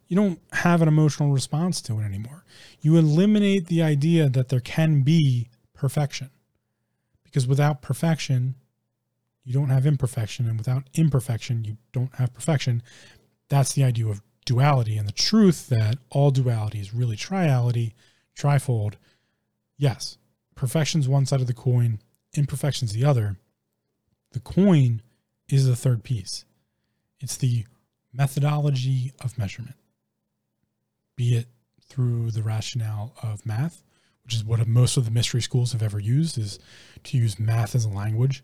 [0.10, 2.44] you don't have an emotional response to it anymore.
[2.82, 6.32] You eliminate the idea that there can be perfection.
[7.24, 8.56] Because without perfection,
[9.46, 10.48] you don't have imperfection.
[10.48, 12.82] And without imperfection, you don't have perfection.
[13.50, 17.94] That's the idea of duality and the truth that all duality is really triality,
[18.36, 18.96] trifold.
[19.78, 20.18] Yes,
[20.56, 22.00] perfection's one side of the coin,
[22.34, 23.38] imperfection's the other.
[24.32, 25.04] The coin
[25.48, 26.46] is the third piece.
[27.20, 27.66] It's the
[28.12, 29.76] methodology of measurement
[31.20, 31.48] be it
[31.84, 33.84] through the rationale of math,
[34.24, 36.60] which is what most of the mystery schools have ever used, is
[37.04, 38.42] to use math as a language,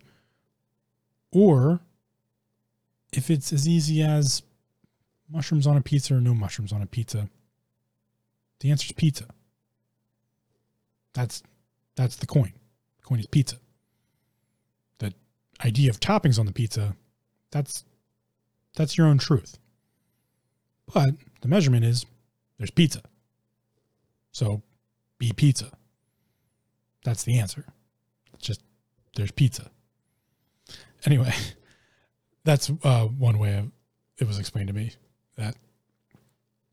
[1.31, 1.79] or
[3.13, 4.43] if it's as easy as
[5.31, 7.29] mushrooms on a pizza or no mushrooms on a pizza,
[8.59, 9.27] the answer is pizza.
[11.13, 11.43] That's
[11.95, 12.51] that's the coin.
[12.97, 13.55] The coin is pizza.
[14.97, 15.13] The
[15.63, 16.93] idea of toppings on the pizza,
[17.51, 17.85] that's
[18.75, 19.59] that's your own truth.
[20.93, 22.05] But the measurement is
[22.57, 23.01] there's pizza.
[24.31, 24.61] So
[25.17, 25.71] be pizza.
[27.03, 27.65] That's the answer.
[28.33, 28.61] It's just
[29.15, 29.69] there's pizza.
[31.05, 31.33] Anyway,
[32.43, 33.71] that's uh, one way of,
[34.17, 34.91] it was explained to me
[35.37, 35.55] that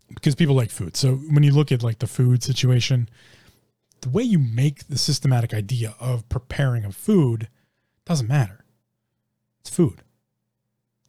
[0.08, 0.96] because people like food.
[0.96, 3.08] So when you look at like the food situation,
[4.00, 7.48] the way you make the systematic idea of preparing a food
[8.04, 8.64] doesn't matter.
[9.60, 10.02] It's food.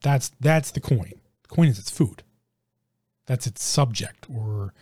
[0.01, 1.13] That's that's the coin.
[1.43, 2.23] The coin is its food.
[3.25, 4.73] That's its subject or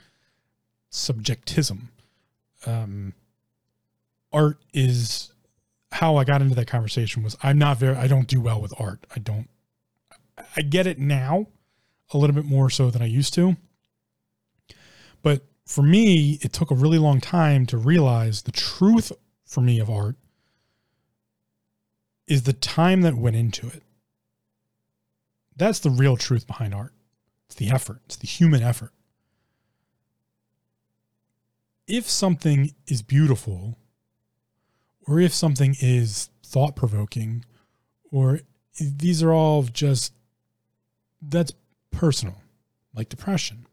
[0.89, 1.89] subjectism.
[2.65, 3.13] Um,
[4.31, 5.31] art is
[5.91, 8.73] how I got into that conversation was I'm not very I don't do well with
[8.79, 9.05] art.
[9.15, 9.49] I don't
[10.55, 11.47] I get it now
[12.13, 13.57] a little bit more so than I used to.
[15.21, 19.11] But for me, it took a really long time to realize the truth
[19.45, 20.15] for me of art
[22.27, 23.83] is the time that went into it.
[25.55, 26.93] That's the real truth behind art.
[27.51, 28.93] It's the effort, it's the human effort.
[31.85, 33.77] If something is beautiful,
[35.05, 37.43] or if something is thought provoking,
[38.09, 38.39] or
[38.79, 40.13] these are all just,
[41.21, 41.51] that's
[41.91, 42.37] personal.
[42.95, 43.65] like depression.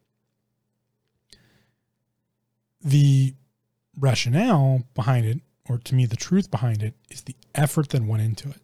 [2.81, 3.33] The
[3.97, 8.23] rationale behind it, or to me, the truth behind it, is the effort that went
[8.23, 8.61] into it.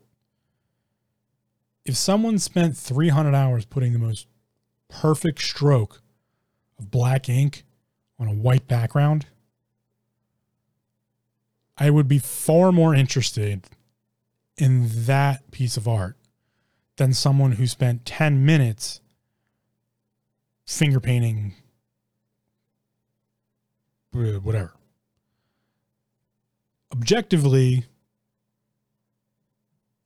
[1.86, 4.28] If someone spent 300 hours putting the most
[4.90, 6.02] perfect stroke
[6.80, 7.64] of black ink
[8.20, 9.28] on a white background,
[11.78, 13.66] I would be far more interested
[14.58, 16.18] in that piece of art
[16.98, 19.02] than someone who spent 10 minutes
[20.66, 21.54] finger painting
[24.16, 24.74] uh, whatever.
[26.92, 27.86] Objectively,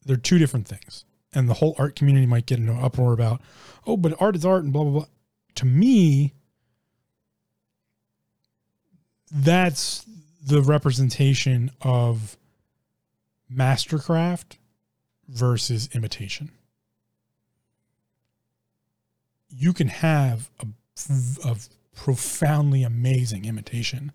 [0.05, 1.05] they're two different things.
[1.33, 3.41] And the whole art community might get into an uproar about,
[3.85, 5.05] oh, but art is art and blah, blah, blah.
[5.55, 6.33] To me,
[9.31, 10.05] that's
[10.41, 12.37] the representation of
[13.51, 14.57] mastercraft
[15.27, 16.51] versus imitation.
[19.49, 20.67] You can have a,
[21.43, 21.55] a
[21.95, 24.11] profoundly amazing imitation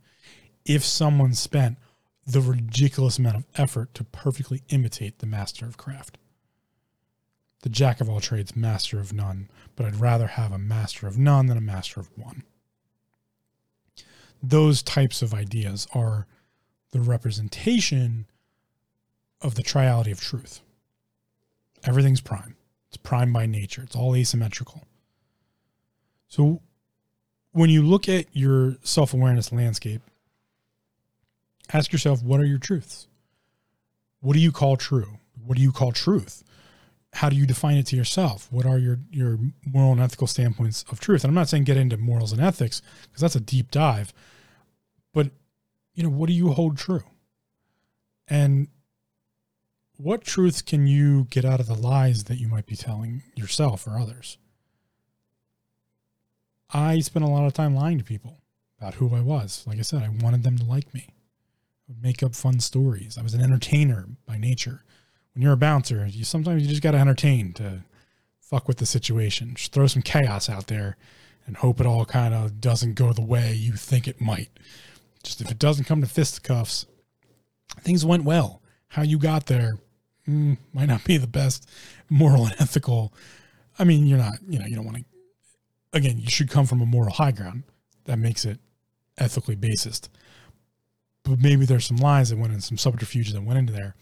[0.65, 1.77] if someone spent
[2.27, 6.19] the ridiculous amount of effort to perfectly imitate the master of craft.
[7.65, 11.17] The jack of all trades, master of none, but I'd rather have a master of
[11.17, 12.43] none than a master of one.
[14.43, 16.27] Those types of ideas are
[16.91, 18.27] the representation
[19.41, 20.61] of the triality of truth.
[21.85, 22.55] Everything's prime.
[22.89, 23.83] It's prime by nature.
[23.83, 24.85] It's all asymmetrical.
[26.29, 26.61] So
[27.53, 30.03] when you look at your self-awareness landscape,
[31.73, 33.09] ask yourself what are your truths?
[34.21, 35.19] What do you call true?
[35.43, 36.45] What do you call truth?
[37.15, 38.49] How do you define it to yourself?
[38.51, 41.23] What are your your moral and ethical standpoints of truth?
[41.25, 44.13] And I'm not saying get into morals and ethics because that's a deep dive.
[45.13, 45.31] But
[45.95, 47.05] you know, what do you hold true?
[48.27, 48.69] And
[49.97, 53.87] what truths can you get out of the lies that you might be telling yourself
[53.87, 54.39] or others?
[56.71, 58.41] I spent a lot of time lying to people
[58.79, 59.65] about who I was.
[59.67, 61.07] Like I said, I wanted them to like me.
[61.09, 63.17] I would make up fun stories.
[63.17, 64.83] I was an entertainer by nature.
[65.35, 67.83] When you're a bouncer, you sometimes you just got to entertain to
[68.41, 69.55] fuck with the situation.
[69.55, 70.97] Just throw some chaos out there
[71.47, 74.51] and hope it all kind of doesn't go the way you think it might.
[75.25, 76.87] Just if it doesn't come to fisticuffs,
[77.81, 78.63] things went well.
[78.89, 79.79] How you got there
[80.29, 81.69] mm, might not be the best
[82.09, 83.13] moral and ethical.
[83.77, 85.05] I mean, you're not, you know, you don't want to,
[85.93, 87.65] again, you should come from a moral high ground.
[88.05, 88.61] That makes it
[89.19, 90.09] ethically based.
[91.25, 93.97] But maybe there's some lies that went in, some subterfuge that went into there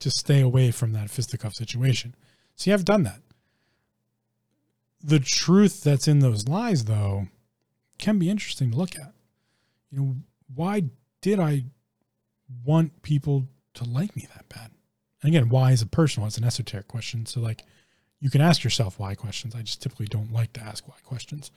[0.00, 2.14] to stay away from that fisticuff situation.
[2.56, 3.20] See, I've done that.
[5.02, 7.28] The truth that's in those lies, though,
[7.98, 9.12] can be interesting to look at.
[9.90, 10.16] You know,
[10.54, 10.84] why
[11.20, 11.64] did I
[12.64, 14.70] want people to like me that bad?
[15.22, 16.26] And again, why is a personal?
[16.26, 17.26] It's an esoteric question.
[17.26, 17.64] So like
[18.20, 19.54] you can ask yourself why questions.
[19.54, 21.50] I just typically don't like to ask why questions.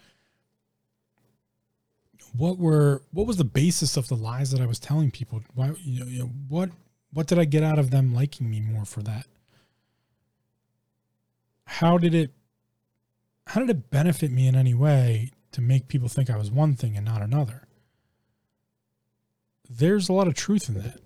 [2.35, 5.41] What were what was the basis of the lies that I was telling people?
[5.53, 6.69] Why you know, you know what
[7.13, 9.27] what did I get out of them liking me more for that?
[11.65, 12.31] How did it
[13.47, 16.75] how did it benefit me in any way to make people think I was one
[16.75, 17.67] thing and not another?
[19.69, 20.99] There's a lot of truth in that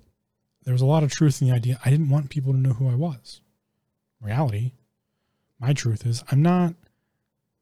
[0.65, 1.79] there was a lot of truth in the idea.
[1.85, 3.41] I didn't want people to know who I was.
[4.19, 4.73] Reality,
[5.59, 6.73] my truth is I'm not,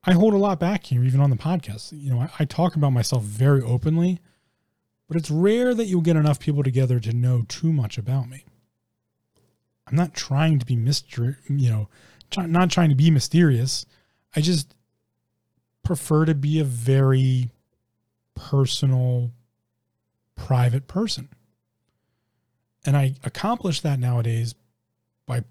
[0.05, 1.91] I hold a lot back here, even on the podcast.
[1.91, 4.19] You know, I, I talk about myself very openly,
[5.07, 8.45] but it's rare that you'll get enough people together to know too much about me.
[9.87, 11.89] I'm not trying to be mystery, you know,
[12.37, 13.85] not trying to be mysterious.
[14.35, 14.75] I just
[15.83, 17.51] prefer to be a very
[18.33, 19.31] personal,
[20.35, 21.29] private person.
[22.85, 24.55] And I accomplish that nowadays
[25.25, 25.43] by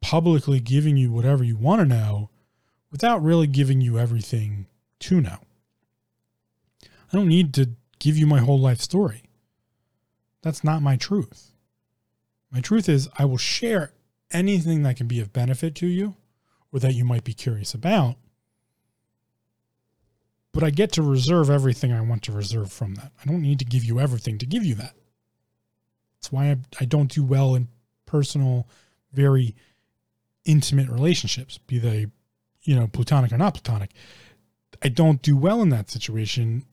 [0.00, 2.30] publicly giving you whatever you want to know
[2.90, 4.66] without really giving you everything
[5.00, 5.38] to know.
[6.82, 7.70] I don't need to
[8.02, 9.22] give you my whole life story.
[10.42, 11.52] That's not my truth.
[12.50, 13.92] My truth is, I will share
[14.32, 16.16] anything that can be of benefit to you
[16.72, 18.16] or that you might be curious about.
[20.50, 23.12] But I get to reserve everything I want to reserve from that.
[23.22, 24.94] I don't need to give you everything to give you that.
[26.16, 27.68] That's why I, I don't do well in
[28.04, 28.66] personal,
[29.12, 29.54] very
[30.44, 32.08] intimate relationships, be they,
[32.62, 33.92] you know, platonic or not platonic.
[34.82, 36.66] I don't do well in that situation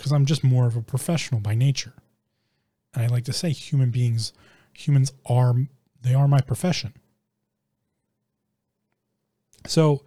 [0.00, 1.92] because I'm just more of a professional by nature.
[2.94, 4.32] And I like to say human beings,
[4.72, 5.54] humans are,
[6.00, 6.94] they are my profession.
[9.66, 10.02] So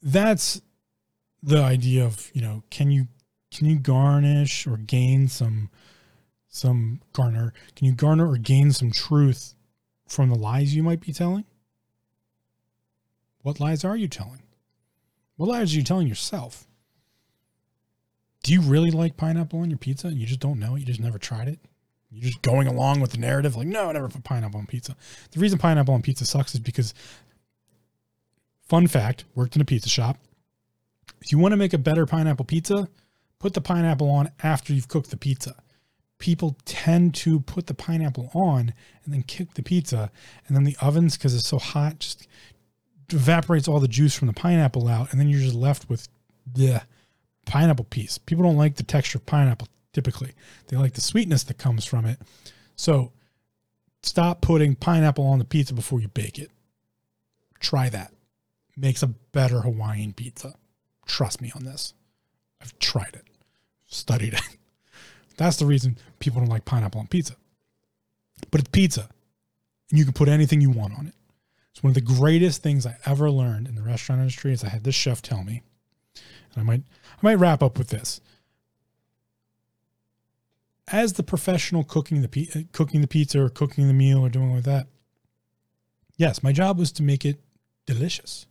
[0.00, 0.62] that's
[1.42, 3.08] the idea of, you know, can you,
[3.52, 5.68] can you garnish or gain some
[6.46, 7.52] some garner?
[7.74, 9.56] Can you garner or gain some truth
[10.06, 11.44] from the lies you might be telling?
[13.42, 14.44] What lies are you telling?
[15.34, 16.68] What lies are you telling yourself?
[18.46, 20.08] Do you really like pineapple on your pizza?
[20.12, 20.76] You just don't know.
[20.76, 21.58] You just never tried it.
[22.12, 24.94] You're just going along with the narrative, like, no, I never put pineapple on pizza.
[25.32, 26.94] The reason pineapple on pizza sucks is because,
[28.68, 30.18] fun fact, worked in a pizza shop.
[31.20, 32.88] If you want to make a better pineapple pizza,
[33.40, 35.56] put the pineapple on after you've cooked the pizza.
[36.18, 38.72] People tend to put the pineapple on
[39.04, 40.12] and then kick the pizza,
[40.46, 42.28] and then the ovens, because it's so hot, just
[43.10, 46.06] evaporates all the juice from the pineapple out, and then you're just left with
[46.54, 46.82] the
[47.46, 48.18] pineapple piece.
[48.18, 50.32] People don't like the texture of pineapple typically.
[50.68, 52.18] They like the sweetness that comes from it.
[52.76, 53.12] So
[54.02, 56.50] stop putting pineapple on the pizza before you bake it.
[57.60, 58.12] Try that.
[58.76, 60.54] Makes a better Hawaiian pizza.
[61.06, 61.94] Trust me on this.
[62.60, 63.24] I've tried it,
[63.86, 64.42] studied it.
[65.38, 67.36] That's the reason people don't like pineapple on pizza.
[68.50, 69.08] But it's pizza,
[69.90, 71.14] and you can put anything you want on it.
[71.70, 74.52] It's one of the greatest things I ever learned in the restaurant industry.
[74.52, 75.62] Is I had this chef tell me,
[76.56, 78.20] I might I might wrap up with this.
[80.88, 84.64] As the professional cooking the cooking the pizza or cooking the meal or doing like
[84.64, 84.86] that,
[86.16, 87.40] yes, my job was to make it
[87.86, 88.46] delicious,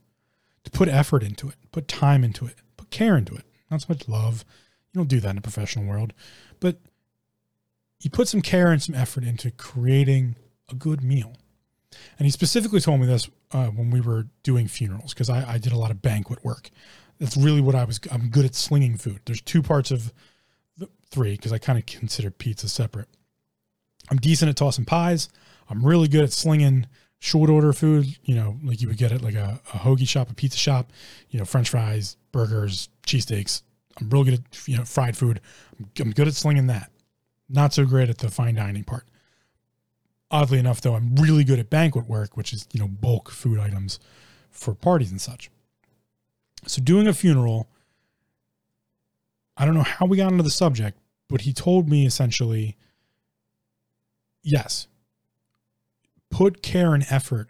[0.64, 3.44] to put effort into it, put time into it, put care into it.
[3.72, 4.46] Not so much love.
[4.94, 6.14] You don't do that in the professional world,
[6.60, 6.80] but
[8.00, 10.36] you put some care and some effort into creating
[10.70, 11.34] a good meal.
[12.20, 15.58] And he specifically told me this uh, when we were doing funerals because I, I,
[15.58, 16.70] did a lot of banquet work.
[17.20, 18.00] That's really what I was.
[18.12, 19.22] I'm good at slinging food.
[19.26, 20.12] There's two parts of
[20.78, 23.08] the three because I kind of consider pizza separate.
[24.10, 25.30] I'm decent at tossing pies.
[25.70, 26.88] I'm really good at slinging
[27.20, 28.18] short order food.
[28.24, 30.92] You know, like you would get at like a, a hoagie shop, a pizza shop.
[31.30, 33.64] You know, French fries, burgers, cheesesteaks.
[34.00, 35.40] I'm real good at you know fried food.
[35.80, 36.92] I'm, I'm good at slinging that.
[37.48, 39.06] Not so great at the fine dining part.
[40.32, 43.60] Oddly enough, though, I'm really good at banquet work, which is you know bulk food
[43.60, 44.00] items
[44.52, 45.50] for parties and such.
[46.68, 47.70] So doing a funeral,
[49.58, 50.98] I don't know how we got into the subject,
[51.30, 52.76] but he told me essentially,
[54.44, 54.88] yes,
[56.30, 57.50] put care and effort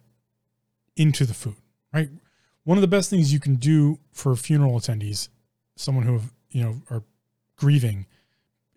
[0.96, 1.56] into the food,
[1.94, 2.10] right?
[2.64, 5.30] One of the best things you can do for funeral attendees,
[5.76, 6.22] someone who
[6.52, 7.04] you know are
[7.58, 8.06] grieving,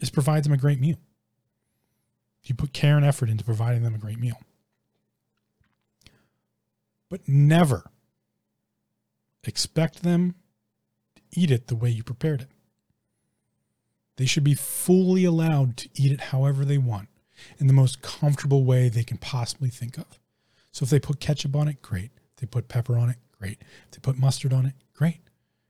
[0.01, 0.99] is provide them a great meal.
[2.45, 4.39] You put care and effort into providing them a great meal.
[7.11, 7.91] But never
[9.49, 10.35] expect them
[11.17, 12.49] to eat it the way you prepared it.
[14.17, 17.09] They should be fully allowed to eat it however they want
[17.59, 20.19] in the most comfortable way they can possibly think of.
[20.73, 22.11] So if they put ketchup on it, great.
[22.33, 23.59] If they put pepper on it, great.
[23.87, 25.21] If they put mustard on it, great.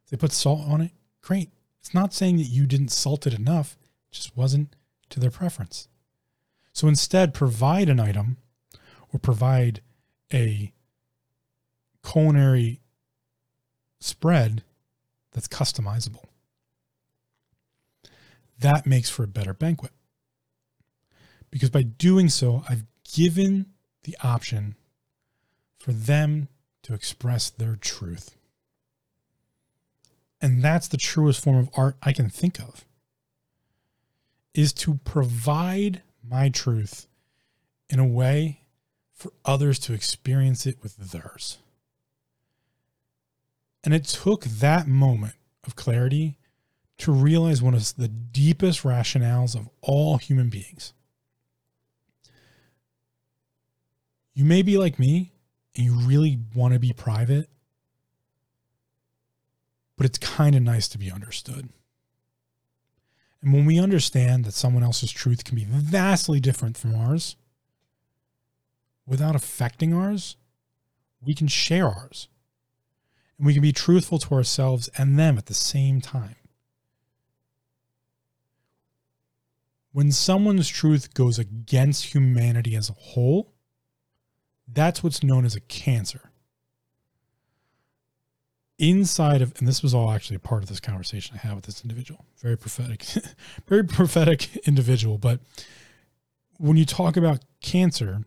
[0.05, 1.51] If they put salt on it, great.
[1.81, 3.77] It's not saying that you didn't salt it enough,
[4.11, 4.75] it just wasn't
[5.11, 5.89] to their preference.
[6.73, 8.39] So instead, provide an item
[9.13, 9.83] or provide
[10.33, 10.73] a
[12.05, 12.81] culinary
[14.01, 14.63] spread
[15.33, 16.25] that's customizable.
[18.59, 19.93] That makes for a better banquet.
[21.51, 23.67] Because by doing so, I've given
[24.03, 24.75] the option
[25.79, 26.49] for them
[26.83, 28.37] to express their truth.
[30.41, 32.85] And that's the truest form of art I can think of
[34.55, 37.07] is to provide my truth
[37.89, 38.61] in a way
[39.13, 41.59] for others to experience it with theirs.
[43.89, 45.33] And it took that moment
[45.67, 46.37] of clarity
[46.99, 50.93] to realize one of the deepest rationales of all human beings.
[54.35, 55.33] You may be like me
[55.75, 57.49] and you really want to be private,
[59.97, 61.71] but it's kind of nice to be understood.
[63.41, 67.37] And when we understand that someone else's truth can be vastly different from ours
[69.07, 70.37] without affecting ours,
[71.23, 72.29] we can share ours
[73.39, 76.37] and we can be truthful to ourselves and them at the same time.
[79.93, 83.55] When someone's truth goes against humanity as a whole,
[84.67, 86.31] that's what's known as a cancer.
[88.79, 91.65] Inside of, and this was all actually a part of this conversation I had with
[91.65, 93.05] this individual, very prophetic,
[93.67, 95.19] very prophetic individual.
[95.19, 95.41] But
[96.59, 98.25] when you talk about cancer,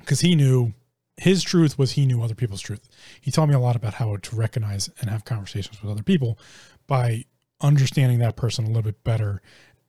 [0.00, 0.74] because he knew
[1.16, 2.88] his truth was he knew other people's truth.
[3.20, 6.38] He taught me a lot about how to recognize and have conversations with other people
[6.86, 7.26] by
[7.60, 9.40] understanding that person a little bit better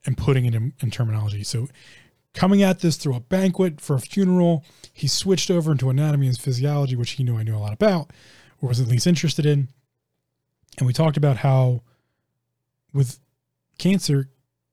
[0.05, 1.43] and putting it in, in terminology.
[1.43, 1.67] So,
[2.33, 6.37] coming at this through a banquet for a funeral, he switched over into anatomy and
[6.37, 8.11] physiology, which he knew I knew a lot about,
[8.61, 9.69] or was at least interested in.
[10.77, 11.83] And we talked about how
[12.91, 13.19] with
[13.77, 14.29] cancer,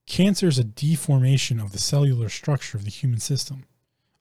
[0.07, 3.65] cancer is a deformation of the cellular structure of the human system.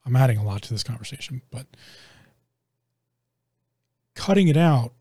[0.06, 1.68] I'm adding a lot to this conversation, but
[4.20, 4.92] cutting it out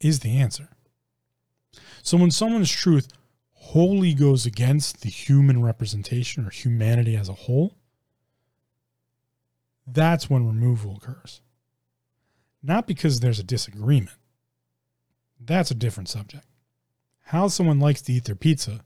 [0.00, 0.68] is the answer.
[2.02, 3.08] So when someone's truth
[3.52, 7.74] wholly goes against the human representation or humanity as a whole,
[9.86, 11.40] that's when removal occurs.
[12.62, 14.18] Not because there's a disagreement.
[15.40, 16.44] That's a different subject.
[17.22, 18.80] How someone likes to eat their pizza,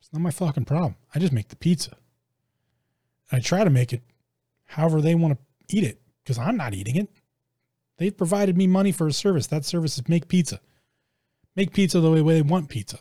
[0.00, 0.96] it's not my fucking problem.
[1.14, 1.98] I just make the pizza.
[3.30, 4.02] I try to make it
[4.64, 7.10] however they want to eat it because I'm not eating it.
[7.98, 9.46] They've provided me money for a service.
[9.46, 10.60] That service is make pizza.
[11.54, 13.00] Make pizza the way they want pizza.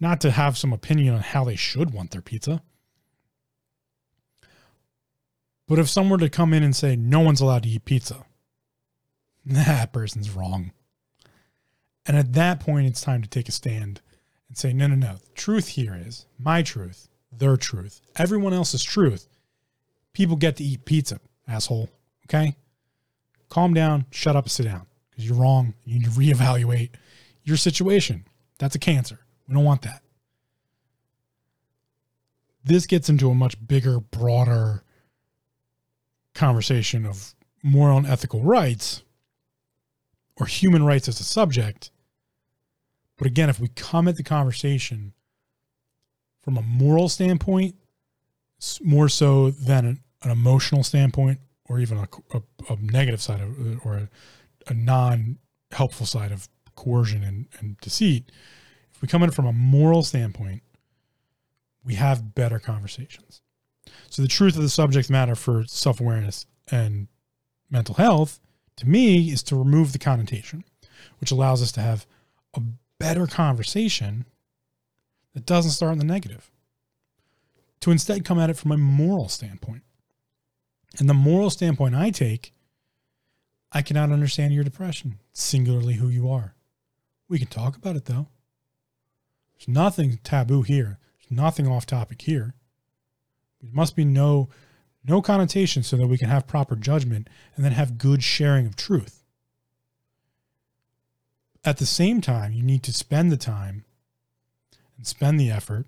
[0.00, 2.62] Not to have some opinion on how they should want their pizza.
[5.66, 8.24] But if someone were to come in and say, no one's allowed to eat pizza,
[9.46, 10.72] that person's wrong.
[12.06, 14.00] And at that point, it's time to take a stand
[14.48, 15.16] and say, no, no, no.
[15.16, 19.28] The truth here is my truth, their truth, everyone else's truth.
[20.14, 21.90] People get to eat pizza, asshole.
[22.26, 22.56] Okay?
[23.48, 25.74] Calm down, shut up, sit down because you're wrong.
[25.84, 26.90] You need to reevaluate
[27.44, 28.24] your situation.
[28.58, 29.20] That's a cancer.
[29.46, 30.02] We don't want that.
[32.64, 34.82] This gets into a much bigger, broader
[36.34, 39.02] conversation of moral and ethical rights
[40.36, 41.90] or human rights as a subject.
[43.16, 45.14] But again, if we come at the conversation
[46.42, 47.74] from a moral standpoint,
[48.82, 53.58] more so than an, an emotional standpoint, or even a, a, a negative side of,
[53.58, 54.08] uh, or a,
[54.68, 55.38] a non
[55.70, 58.30] helpful side of coercion and, and deceit,
[58.92, 60.62] if we come in from a moral standpoint,
[61.84, 63.42] we have better conversations.
[64.10, 67.08] So the truth of the subject matter for self awareness and
[67.70, 68.40] mental health
[68.76, 70.64] to me is to remove the connotation,
[71.18, 72.06] which allows us to have
[72.54, 72.62] a
[72.98, 74.26] better conversation
[75.34, 76.50] that doesn't start in the negative.
[77.80, 79.82] To instead come at it from a moral standpoint.
[80.98, 82.54] And the moral standpoint I take,
[83.72, 86.54] I cannot understand your depression, singularly who you are.
[87.28, 88.28] We can talk about it though.
[89.58, 90.98] There's nothing taboo here.
[91.18, 92.54] There's nothing off topic here.
[93.60, 94.48] There must be no
[95.04, 98.76] no connotation so that we can have proper judgment and then have good sharing of
[98.76, 99.24] truth.
[101.64, 103.84] At the same time, you need to spend the time
[104.96, 105.86] and spend the effort.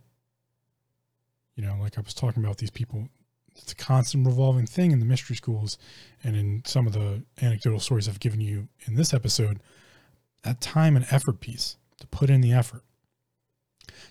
[1.55, 3.09] You know, like I was talking about these people,
[3.57, 5.79] it's a constant revolving thing in the mystery schools
[6.23, 9.61] and in some of the anecdotal stories I've given you in this episode.
[10.43, 12.83] That time and effort piece to put in the effort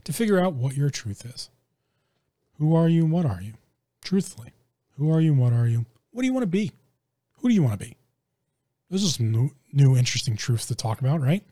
[0.04, 1.50] to figure out what your truth is.
[2.58, 3.54] Who are you and what are you?
[4.04, 4.54] Truthfully,
[4.98, 5.86] who are you and what are you?
[6.12, 6.72] What do you want to be?
[7.38, 7.96] Who do you want to be?
[8.90, 11.44] Those are some new, new interesting truths to talk about, right?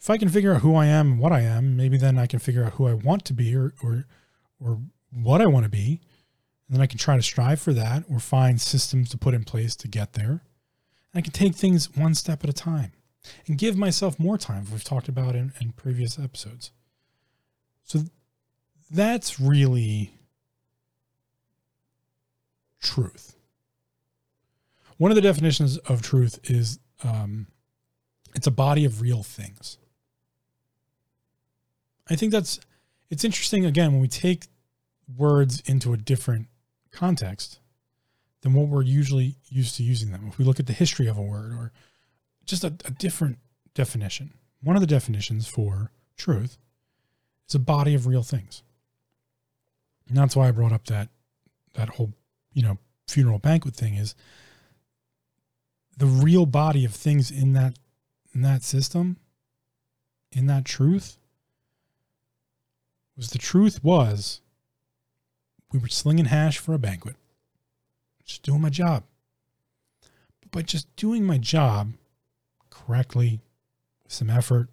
[0.00, 2.26] If I can figure out who I am and what I am, maybe then I
[2.26, 4.06] can figure out who I want to be or or
[4.60, 4.80] or
[5.12, 6.00] what I want to be.
[6.68, 9.44] And then I can try to strive for that or find systems to put in
[9.44, 10.30] place to get there.
[11.12, 12.92] And I can take things one step at a time
[13.46, 16.72] and give myself more time, we've talked about in, in previous episodes.
[17.84, 18.04] So
[18.90, 20.14] that's really
[22.80, 23.36] truth.
[24.98, 27.46] One of the definitions of truth is um,
[28.34, 29.78] it's a body of real things.
[32.08, 32.60] I think that's
[33.10, 34.46] it's interesting again when we take
[35.16, 36.48] words into a different
[36.92, 37.60] context
[38.42, 40.26] than what we're usually used to using them.
[40.28, 41.72] If we look at the history of a word or
[42.44, 43.38] just a, a different
[43.74, 46.58] definition, one of the definitions for truth
[47.48, 48.62] is a body of real things.
[50.08, 51.08] And that's why I brought up that
[51.74, 52.12] that whole,
[52.52, 52.78] you know,
[53.08, 54.14] funeral banquet thing is
[55.96, 57.78] the real body of things in that
[58.34, 59.18] in that system,
[60.32, 61.18] in that truth,
[63.16, 64.40] was the truth was
[65.72, 67.16] we were slinging hash for a banquet.
[68.24, 69.04] Just doing my job.
[70.50, 71.94] But just doing my job
[72.70, 73.40] correctly,
[74.04, 74.68] with some effort,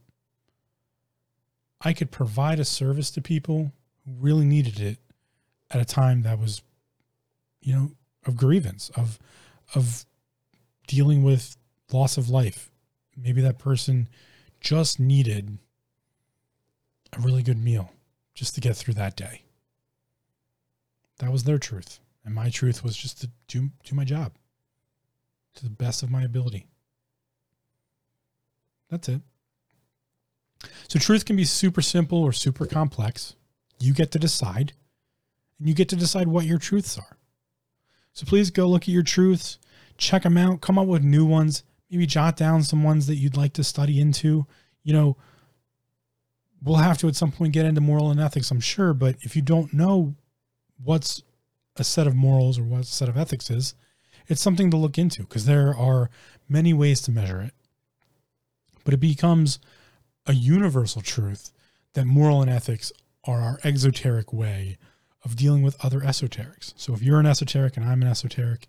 [1.82, 3.72] I could provide a service to people
[4.06, 4.98] who really needed it
[5.72, 6.62] at a time that was,
[7.62, 7.92] you know,
[8.26, 9.20] of grievance, of
[9.74, 10.06] of
[10.88, 11.56] dealing with
[11.92, 12.70] loss of life.
[13.16, 14.10] Maybe that person
[14.60, 15.60] just needed
[17.14, 17.94] a really good meal
[18.34, 19.44] just to get through that day.
[21.20, 22.00] That was their truth.
[22.26, 24.34] And my truth was just to do, do my job
[25.56, 26.68] to the best of my ability.
[28.90, 29.22] That's it.
[30.88, 33.36] So truth can be super simple or super complex.
[33.80, 34.74] You get to decide,
[35.58, 37.18] and you get to decide what your truths are.
[38.14, 39.60] So please go look at your truths,
[39.98, 43.38] check them out, come up with new ones, maybe jot down some ones that you'd
[43.38, 44.46] like to study into.
[44.84, 45.18] You know,
[46.62, 49.36] we'll have to at some point get into moral and ethics, I'm sure, but if
[49.36, 50.16] you don't know
[50.84, 51.24] what's
[51.76, 53.76] a set of morals or what a set of ethics is,
[54.28, 56.10] it's something to look into because there are
[56.48, 57.54] many ways to measure it.
[58.84, 59.60] But it becomes
[60.26, 61.52] a universal truth
[61.94, 62.92] that moral and ethics
[63.26, 64.78] are our exoteric way
[65.24, 66.74] of dealing with other esoterics.
[66.78, 68.68] So if you're an esoteric and I'm an esoteric,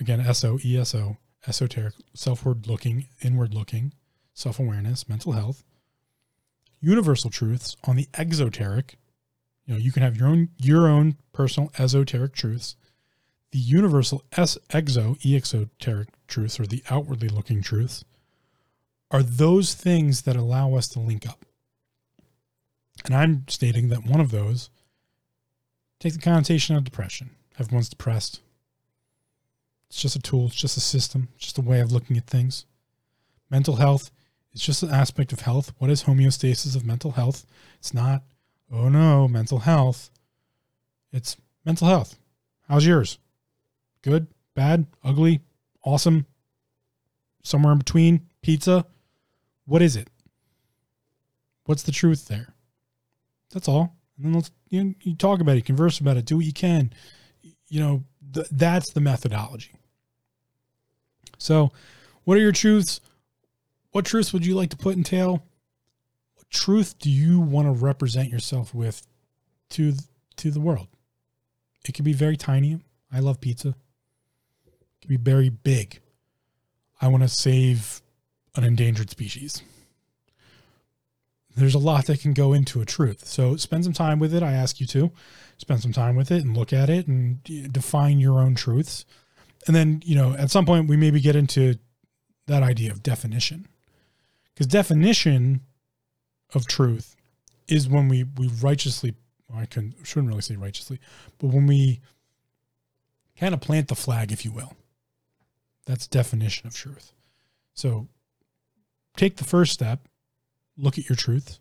[0.00, 3.92] again, S O E S O, esoteric, selfward looking, inward looking,
[4.32, 5.62] self awareness, mental health,
[6.80, 8.96] universal truths on the exoteric.
[9.66, 12.76] You know, you can have your own your own personal esoteric truths.
[13.50, 18.04] The universal S exo exoteric truths or the outwardly looking truths
[19.10, 21.44] are those things that allow us to link up.
[23.04, 24.70] And I'm stating that one of those
[26.00, 27.30] take the connotation of depression.
[27.58, 28.40] Everyone's depressed.
[29.88, 32.26] It's just a tool, it's just a system, it's just a way of looking at
[32.26, 32.66] things.
[33.48, 34.10] Mental health
[34.52, 35.72] is just an aspect of health.
[35.78, 37.46] What is homeostasis of mental health?
[37.78, 38.22] It's not,
[38.74, 40.10] oh no, mental health.
[41.12, 42.16] It's mental health.
[42.68, 43.18] How's yours?
[44.02, 45.40] Good, bad, ugly,
[45.84, 46.26] awesome,
[47.42, 48.84] somewhere in between, pizza.
[49.66, 50.08] What is it?
[51.64, 52.54] What's the truth there?
[53.52, 53.96] That's all.
[54.16, 56.52] And then let's you, know, you talk about it, converse about it, do what you
[56.52, 56.92] can.
[57.68, 59.72] You know, th- that's the methodology.
[61.38, 61.72] So,
[62.24, 63.00] what are your truths?
[63.92, 65.42] What truths would you like to put in tail?
[66.54, 69.06] Truth do you want to represent yourself with
[69.70, 69.92] to
[70.36, 70.88] to the world?
[71.86, 72.80] It could be very tiny.
[73.12, 73.68] I love pizza.
[73.68, 76.00] It could be very big.
[77.00, 78.00] I want to save
[78.56, 79.62] an endangered species
[81.56, 83.26] there's a lot that can go into a truth.
[83.26, 84.42] So spend some time with it.
[84.42, 85.12] I ask you to
[85.58, 89.04] spend some time with it and look at it and define your own truths.
[89.66, 91.78] And then, you know, at some point we maybe get into
[92.46, 93.66] that idea of definition.
[94.52, 95.60] Because definition
[96.52, 97.16] of truth
[97.68, 99.14] is when we we righteously
[99.54, 100.98] I can shouldn't really say righteously,
[101.38, 102.00] but when we
[103.38, 104.74] kind of plant the flag, if you will.
[105.86, 107.12] That's definition of truth.
[107.74, 108.08] So
[109.16, 110.08] take the first step
[110.76, 111.58] look at your truth.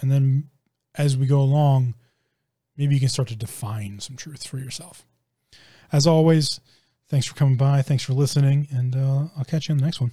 [0.00, 0.48] And then
[0.94, 1.94] as we go along,
[2.76, 5.06] maybe you can start to define some truth for yourself.
[5.92, 6.60] As always,
[7.08, 7.82] thanks for coming by.
[7.82, 8.68] Thanks for listening.
[8.70, 10.12] And uh, I'll catch you on the next one.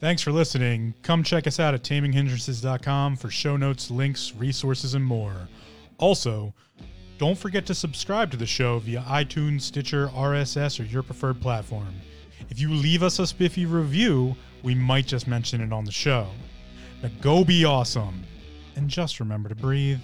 [0.00, 0.94] Thanks for listening.
[1.02, 5.36] Come check us out at taminghindrances.com for show notes, links, resources, and more.
[5.98, 6.54] Also,
[7.18, 11.94] don't forget to subscribe to the show via iTunes, Stitcher, RSS, or your preferred platform.
[12.48, 16.28] If you leave us a spiffy review, we might just mention it on the show.
[17.02, 18.24] But go be awesome.
[18.76, 20.00] And just remember to breathe.